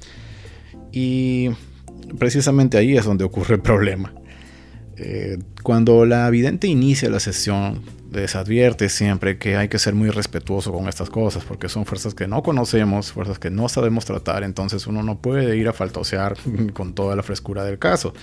Y 0.92 1.51
precisamente 2.19 2.79
ahí 2.79 2.97
es 2.97 3.05
donde 3.05 3.25
ocurre 3.25 3.57
el 3.57 3.61
problema. 3.61 4.12
Eh, 4.98 5.38
cuando 5.62 6.06
la 6.06 6.28
vidente 6.30 6.68
inicia 6.68 7.11
la 7.11 7.20
sesión, 7.20 7.82
les 8.12 8.35
advierte 8.35 8.88
siempre 8.88 9.37
que 9.37 9.56
hay 9.56 9.68
que 9.68 9.78
ser 9.78 9.94
muy 9.94 10.11
respetuoso 10.11 10.72
con 10.72 10.88
estas 10.88 11.11
cosas, 11.11 11.44
porque 11.44 11.68
son 11.68 11.85
fuerzas 11.85 12.14
que 12.14 12.26
no 12.26 12.42
conocemos, 12.42 13.12
fuerzas 13.12 13.38
que 13.38 13.50
no 13.50 13.68
sabemos 13.68 14.04
tratar, 14.04 14.42
entonces 14.42 14.87
uno 14.87 15.02
no 15.02 15.18
puede 15.18 15.56
ir 15.56 15.68
a 15.68 15.72
faltosear 15.72 16.37
con 16.72 16.94
toda 16.94 17.14
la 17.14 17.22
frescura 17.22 17.64
del 17.64 17.78
caso. 17.78 18.14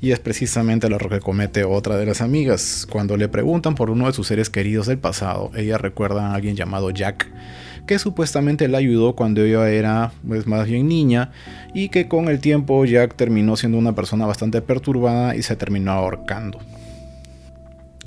Y 0.00 0.10
es 0.10 0.18
precisamente 0.18 0.88
lo 0.88 0.98
que 0.98 1.20
comete 1.20 1.64
otra 1.64 1.96
de 1.96 2.06
las 2.06 2.20
amigas. 2.20 2.86
Cuando 2.90 3.16
le 3.16 3.28
preguntan 3.28 3.74
por 3.74 3.90
uno 3.90 4.06
de 4.06 4.12
sus 4.12 4.26
seres 4.26 4.50
queridos 4.50 4.86
del 4.86 4.98
pasado, 4.98 5.50
ella 5.54 5.78
recuerda 5.78 6.30
a 6.30 6.34
alguien 6.34 6.56
llamado 6.56 6.90
Jack, 6.90 7.28
que 7.86 7.98
supuestamente 7.98 8.68
la 8.68 8.78
ayudó 8.78 9.14
cuando 9.14 9.42
ella 9.42 9.68
era 9.70 10.12
pues, 10.26 10.46
más 10.46 10.66
bien 10.66 10.88
niña 10.88 11.30
y 11.72 11.88
que 11.88 12.08
con 12.08 12.28
el 12.28 12.40
tiempo 12.40 12.84
Jack 12.84 13.14
terminó 13.14 13.56
siendo 13.56 13.78
una 13.78 13.94
persona 13.94 14.26
bastante 14.26 14.60
perturbada 14.60 15.36
y 15.36 15.42
se 15.42 15.56
terminó 15.56 15.92
ahorcando. 15.92 16.58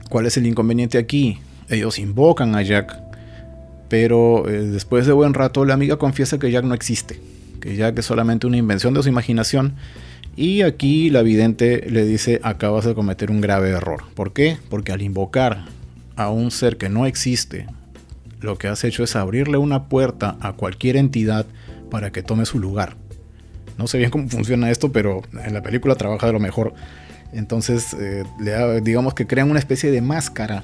¿Cuál 0.09 0.25
es 0.25 0.37
el 0.37 0.45
inconveniente 0.45 0.97
aquí? 0.97 1.39
Ellos 1.69 1.99
invocan 1.99 2.55
a 2.55 2.61
Jack, 2.61 2.99
pero 3.87 4.47
eh, 4.49 4.61
después 4.63 5.05
de 5.05 5.13
buen 5.13 5.33
rato 5.33 5.65
la 5.65 5.75
amiga 5.75 5.97
confiesa 5.97 6.39
que 6.39 6.51
Jack 6.51 6.65
no 6.65 6.73
existe, 6.73 7.19
que 7.61 7.75
Jack 7.75 7.97
es 7.99 8.05
solamente 8.05 8.47
una 8.47 8.57
invención 8.57 8.93
de 8.93 9.03
su 9.03 9.09
imaginación 9.09 9.75
y 10.35 10.61
aquí 10.61 11.09
la 11.09 11.21
vidente 11.21 11.85
le 11.89 12.05
dice 12.05 12.39
acabas 12.43 12.85
de 12.85 12.95
cometer 12.95 13.31
un 13.31 13.41
grave 13.41 13.69
error. 13.69 14.03
¿Por 14.15 14.33
qué? 14.33 14.57
Porque 14.69 14.91
al 14.91 15.01
invocar 15.01 15.65
a 16.15 16.29
un 16.29 16.51
ser 16.51 16.77
que 16.77 16.89
no 16.89 17.05
existe, 17.05 17.67
lo 18.41 18.57
que 18.57 18.67
has 18.67 18.83
hecho 18.83 19.03
es 19.03 19.15
abrirle 19.15 19.57
una 19.57 19.89
puerta 19.89 20.37
a 20.39 20.53
cualquier 20.53 20.97
entidad 20.97 21.45
para 21.89 22.11
que 22.11 22.23
tome 22.23 22.45
su 22.45 22.59
lugar. 22.59 22.95
No 23.77 23.87
sé 23.87 23.97
bien 23.97 24.09
cómo 24.09 24.29
funciona 24.29 24.69
esto, 24.69 24.91
pero 24.91 25.21
en 25.43 25.53
la 25.53 25.61
película 25.61 25.95
trabaja 25.95 26.27
de 26.27 26.33
lo 26.33 26.39
mejor. 26.39 26.73
Entonces, 27.31 27.95
eh, 27.99 28.23
digamos 28.83 29.13
que 29.13 29.27
crean 29.27 29.49
una 29.49 29.59
especie 29.59 29.91
de 29.91 30.01
máscara 30.01 30.63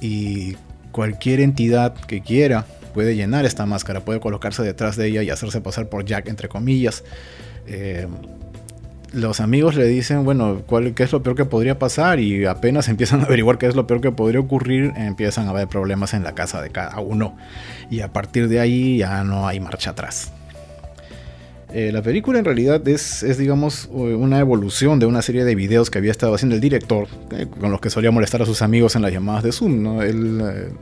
y 0.00 0.56
cualquier 0.92 1.40
entidad 1.40 1.94
que 1.94 2.22
quiera 2.22 2.66
puede 2.94 3.14
llenar 3.14 3.44
esta 3.44 3.66
máscara, 3.66 4.00
puede 4.00 4.20
colocarse 4.20 4.62
detrás 4.62 4.96
de 4.96 5.08
ella 5.08 5.22
y 5.22 5.28
hacerse 5.28 5.60
pasar 5.60 5.90
por 5.90 6.06
Jack, 6.06 6.28
entre 6.28 6.48
comillas. 6.48 7.04
Eh, 7.66 8.06
los 9.16 9.40
amigos 9.40 9.76
le 9.76 9.86
dicen, 9.86 10.24
bueno, 10.24 10.62
¿cuál, 10.66 10.92
¿qué 10.92 11.02
es 11.02 11.12
lo 11.12 11.22
peor 11.22 11.36
que 11.36 11.46
podría 11.46 11.78
pasar? 11.78 12.20
Y 12.20 12.44
apenas 12.44 12.88
empiezan 12.88 13.22
a 13.22 13.24
averiguar 13.24 13.56
qué 13.56 13.66
es 13.66 13.74
lo 13.74 13.86
peor 13.86 14.02
que 14.02 14.12
podría 14.12 14.40
ocurrir, 14.40 14.92
empiezan 14.94 15.46
a 15.46 15.50
haber 15.50 15.68
problemas 15.68 16.12
en 16.12 16.22
la 16.22 16.34
casa 16.34 16.60
de 16.60 16.68
cada 16.70 17.00
uno. 17.00 17.34
Y 17.90 18.00
a 18.00 18.12
partir 18.12 18.48
de 18.48 18.60
ahí 18.60 18.98
ya 18.98 19.24
no 19.24 19.48
hay 19.48 19.58
marcha 19.58 19.90
atrás. 19.90 20.32
Eh, 21.76 21.92
la 21.92 22.00
película 22.00 22.38
en 22.38 22.46
realidad 22.46 22.88
es, 22.88 23.36
digamos, 23.36 23.90
una 23.92 24.40
evolución 24.40 24.98
de 24.98 25.04
una 25.04 25.20
serie 25.20 25.44
de 25.44 25.54
videos 25.54 25.90
que 25.90 25.98
había 25.98 26.10
estado 26.10 26.34
haciendo 26.34 26.54
el 26.54 26.60
director, 26.62 27.06
eh, 27.32 27.46
con 27.60 27.70
los 27.70 27.82
que 27.82 27.90
solía 27.90 28.10
molestar 28.10 28.40
a 28.40 28.46
sus 28.46 28.62
amigos 28.62 28.96
en 28.96 29.02
las 29.02 29.12
llamadas 29.12 29.42
de 29.42 29.52
Zoom. 29.52 30.00
Él 30.00 30.40
eh, 30.42 30.72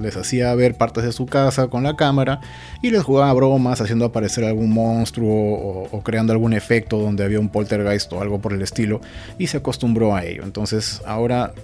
les, 0.00 0.16
hacía 0.16 0.52
ver 0.56 0.74
partes 0.74 1.04
de 1.04 1.12
su 1.12 1.26
casa 1.26 1.68
con 1.68 1.84
la 1.84 1.94
cámara 1.94 2.40
y 2.82 2.90
les 2.90 3.04
jugaba 3.04 3.32
bromas, 3.32 3.80
haciendo 3.80 4.06
aparecer 4.06 4.42
algún 4.42 4.74
monstruo 4.74 5.86
o, 5.92 6.02
creando 6.02 6.32
algún 6.32 6.52
efecto 6.52 6.98
donde 6.98 7.22
había 7.22 7.38
un 7.38 7.50
poltergeist 7.50 8.12
o 8.12 8.20
algo 8.20 8.40
por 8.40 8.52
el 8.52 8.62
estilo, 8.62 9.00
y 9.38 9.46
se 9.46 9.58
acostumbró 9.58 10.16
a 10.16 10.24
ello. 10.24 10.42
Entonces, 10.42 11.00
ahora 11.06 11.54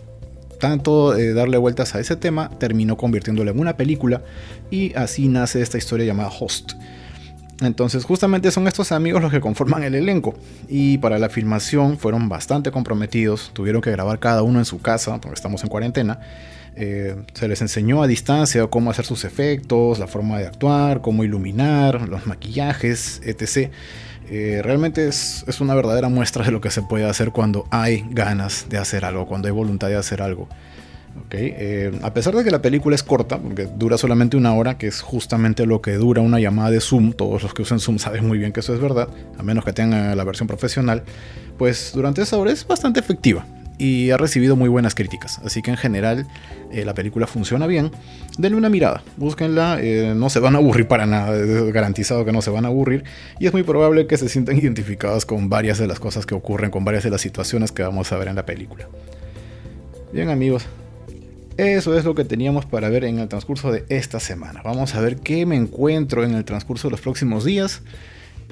tanto 0.60 1.12
darle 1.34 1.58
vueltas 1.58 1.96
a 1.96 2.00
ese 2.00 2.14
tema 2.14 2.50
terminó 2.60 2.96
convirtiéndolo 2.96 3.50
en 3.50 3.58
una 3.58 3.76
película 3.76 4.22
y 4.70 4.94
así 4.94 5.26
nace 5.26 5.60
esta 5.60 5.76
historia 5.76 6.06
llamada 6.06 6.30
Host. 6.30 6.74
Entonces 7.60 8.04
justamente 8.04 8.50
son 8.50 8.68
estos 8.68 8.92
amigos 8.92 9.22
los 9.22 9.32
que 9.32 9.40
conforman 9.40 9.82
el 9.82 9.94
elenco 9.94 10.34
y 10.68 10.98
para 10.98 11.18
la 11.18 11.30
filmación 11.30 11.96
fueron 11.98 12.28
bastante 12.28 12.70
comprometidos, 12.70 13.50
tuvieron 13.54 13.80
que 13.80 13.90
grabar 13.90 14.18
cada 14.18 14.42
uno 14.42 14.58
en 14.58 14.66
su 14.66 14.80
casa 14.80 15.18
porque 15.20 15.34
estamos 15.34 15.62
en 15.62 15.70
cuarentena. 15.70 16.20
Eh, 16.78 17.16
se 17.32 17.48
les 17.48 17.62
enseñó 17.62 18.02
a 18.02 18.06
distancia 18.06 18.66
cómo 18.66 18.90
hacer 18.90 19.06
sus 19.06 19.24
efectos, 19.24 19.98
la 19.98 20.06
forma 20.06 20.38
de 20.38 20.46
actuar, 20.46 21.00
cómo 21.00 21.24
iluminar, 21.24 22.06
los 22.06 22.26
maquillajes, 22.26 23.22
etc. 23.24 23.72
Eh, 24.28 24.60
realmente 24.62 25.08
es, 25.08 25.42
es, 25.46 25.62
una 25.62 25.74
verdadera 25.74 26.10
muestra 26.10 26.44
de 26.44 26.50
lo 26.50 26.60
que 26.60 26.70
se 26.70 26.82
puede 26.82 27.06
hacer 27.06 27.30
cuando 27.30 27.66
hay 27.70 28.04
ganas 28.10 28.66
de 28.68 28.76
hacer 28.76 29.06
algo, 29.06 29.26
cuando 29.26 29.48
hay 29.48 29.54
voluntad 29.54 29.88
de 29.88 29.96
hacer 29.96 30.20
algo. 30.20 30.48
Eh, 31.30 31.98
a 32.02 32.14
pesar 32.14 32.34
de 32.34 32.44
que 32.44 32.50
la 32.50 32.62
película 32.62 32.94
es 32.94 33.02
corta, 33.02 33.38
porque 33.38 33.66
dura 33.66 33.98
solamente 33.98 34.36
una 34.36 34.54
hora, 34.54 34.78
que 34.78 34.86
es 34.86 35.00
justamente 35.00 35.66
lo 35.66 35.82
que 35.82 35.94
dura 35.94 36.22
una 36.22 36.38
llamada 36.38 36.70
de 36.70 36.80
Zoom, 36.80 37.12
todos 37.12 37.42
los 37.42 37.54
que 37.54 37.62
usan 37.62 37.80
Zoom 37.80 37.98
saben 38.00 38.26
muy 38.26 38.38
bien 38.38 38.52
que 38.52 38.60
eso 38.60 38.74
es 38.74 38.80
verdad, 38.80 39.08
a 39.38 39.42
menos 39.42 39.64
que 39.64 39.72
tengan 39.72 40.16
la 40.16 40.24
versión 40.24 40.46
profesional, 40.46 41.02
pues 41.58 41.92
durante 41.94 42.22
esa 42.22 42.36
hora 42.36 42.52
es 42.52 42.66
bastante 42.66 43.00
efectiva 43.00 43.46
y 43.78 44.10
ha 44.10 44.16
recibido 44.16 44.56
muy 44.56 44.68
buenas 44.68 44.94
críticas. 44.94 45.38
Así 45.44 45.62
que 45.62 45.70
en 45.70 45.76
general 45.76 46.26
eh, 46.72 46.84
la 46.84 46.94
película 46.94 47.26
funciona 47.26 47.66
bien. 47.66 47.90
Denle 48.38 48.56
una 48.56 48.68
mirada, 48.68 49.02
búsquenla, 49.16 49.78
eh, 49.80 50.14
no 50.16 50.30
se 50.30 50.40
van 50.40 50.54
a 50.54 50.58
aburrir 50.58 50.88
para 50.88 51.06
nada, 51.06 51.36
es 51.36 51.72
garantizado 51.72 52.24
que 52.24 52.32
no 52.32 52.42
se 52.42 52.50
van 52.50 52.64
a 52.64 52.68
aburrir 52.68 53.04
y 53.38 53.46
es 53.46 53.52
muy 53.52 53.62
probable 53.62 54.06
que 54.06 54.16
se 54.16 54.28
sientan 54.28 54.56
identificados 54.58 55.26
con 55.26 55.48
varias 55.48 55.78
de 55.78 55.86
las 55.86 56.00
cosas 56.00 56.26
que 56.26 56.34
ocurren, 56.34 56.70
con 56.70 56.84
varias 56.84 57.04
de 57.04 57.10
las 57.10 57.20
situaciones 57.20 57.72
que 57.72 57.82
vamos 57.82 58.12
a 58.12 58.16
ver 58.16 58.28
en 58.28 58.36
la 58.36 58.46
película. 58.46 58.88
Bien 60.12 60.30
amigos, 60.30 60.66
eso 61.56 61.96
es 61.96 62.04
lo 62.04 62.14
que 62.14 62.24
teníamos 62.24 62.66
para 62.66 62.88
ver 62.88 63.04
en 63.04 63.18
el 63.18 63.28
transcurso 63.28 63.72
de 63.72 63.84
esta 63.88 64.20
semana. 64.20 64.60
Vamos 64.62 64.94
a 64.94 65.00
ver 65.00 65.16
qué 65.16 65.46
me 65.46 65.56
encuentro 65.56 66.22
en 66.24 66.34
el 66.34 66.44
transcurso 66.44 66.88
de 66.88 66.92
los 66.92 67.00
próximos 67.00 67.44
días 67.44 67.82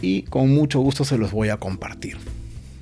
y 0.00 0.22
con 0.22 0.54
mucho 0.54 0.80
gusto 0.80 1.04
se 1.04 1.18
los 1.18 1.30
voy 1.30 1.50
a 1.50 1.58
compartir. 1.58 2.16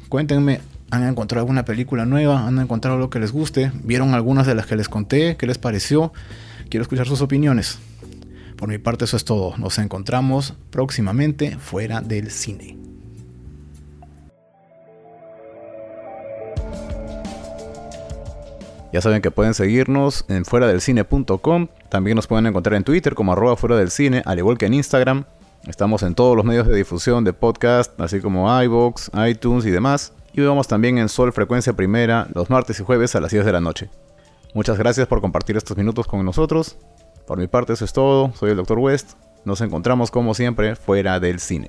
Cuéntenme, 0.08 0.60
¿han 0.90 1.06
encontrado 1.08 1.40
alguna 1.40 1.64
película 1.64 2.06
nueva? 2.06 2.46
¿Han 2.46 2.58
encontrado 2.58 2.98
lo 2.98 3.10
que 3.10 3.18
les 3.18 3.32
guste? 3.32 3.72
¿Vieron 3.82 4.14
algunas 4.14 4.46
de 4.46 4.54
las 4.54 4.66
que 4.66 4.76
les 4.76 4.88
conté? 4.88 5.36
¿Qué 5.36 5.46
les 5.46 5.58
pareció? 5.58 6.12
Quiero 6.68 6.82
escuchar 6.82 7.06
sus 7.06 7.20
opiniones. 7.20 7.78
Por 8.56 8.68
mi 8.68 8.78
parte 8.78 9.06
eso 9.06 9.16
es 9.16 9.24
todo. 9.24 9.56
Nos 9.56 9.78
encontramos 9.78 10.54
próximamente 10.70 11.56
fuera 11.58 12.00
del 12.00 12.30
cine. 12.30 12.91
Ya 18.92 19.00
saben 19.00 19.22
que 19.22 19.30
pueden 19.30 19.54
seguirnos 19.54 20.26
en 20.28 20.44
fuera 20.44 20.66
del 20.66 20.82
cine.com. 20.82 21.68
También 21.88 22.14
nos 22.14 22.26
pueden 22.26 22.46
encontrar 22.46 22.76
en 22.76 22.84
Twitter 22.84 23.14
como 23.14 23.32
arroba 23.32 23.56
fuera 23.56 23.76
del 23.76 23.90
cine, 23.90 24.22
al 24.26 24.38
igual 24.38 24.58
que 24.58 24.66
en 24.66 24.74
Instagram. 24.74 25.24
Estamos 25.66 26.02
en 26.02 26.14
todos 26.14 26.36
los 26.36 26.44
medios 26.44 26.66
de 26.66 26.76
difusión 26.76 27.24
de 27.24 27.32
podcast, 27.32 27.98
así 28.00 28.20
como 28.20 28.62
iBox, 28.62 29.10
iTunes 29.28 29.64
y 29.64 29.70
demás. 29.70 30.12
y 30.34 30.40
vemos 30.40 30.66
también 30.68 30.98
en 30.98 31.08
Sol 31.08 31.32
Frecuencia 31.32 31.72
Primera 31.72 32.26
los 32.34 32.50
martes 32.50 32.80
y 32.80 32.82
jueves 32.82 33.14
a 33.14 33.20
las 33.20 33.30
10 33.30 33.44
de 33.44 33.52
la 33.52 33.60
noche. 33.60 33.90
Muchas 34.54 34.76
gracias 34.76 35.06
por 35.06 35.20
compartir 35.20 35.56
estos 35.56 35.76
minutos 35.76 36.06
con 36.06 36.24
nosotros. 36.24 36.76
Por 37.26 37.38
mi 37.38 37.46
parte 37.46 37.72
eso 37.72 37.84
es 37.84 37.92
todo, 37.92 38.32
soy 38.34 38.50
el 38.50 38.56
Dr. 38.56 38.78
West. 38.78 39.12
Nos 39.44 39.60
encontramos 39.60 40.10
como 40.10 40.34
siempre 40.34 40.76
fuera 40.76 41.18
del 41.20 41.40
cine. 41.40 41.68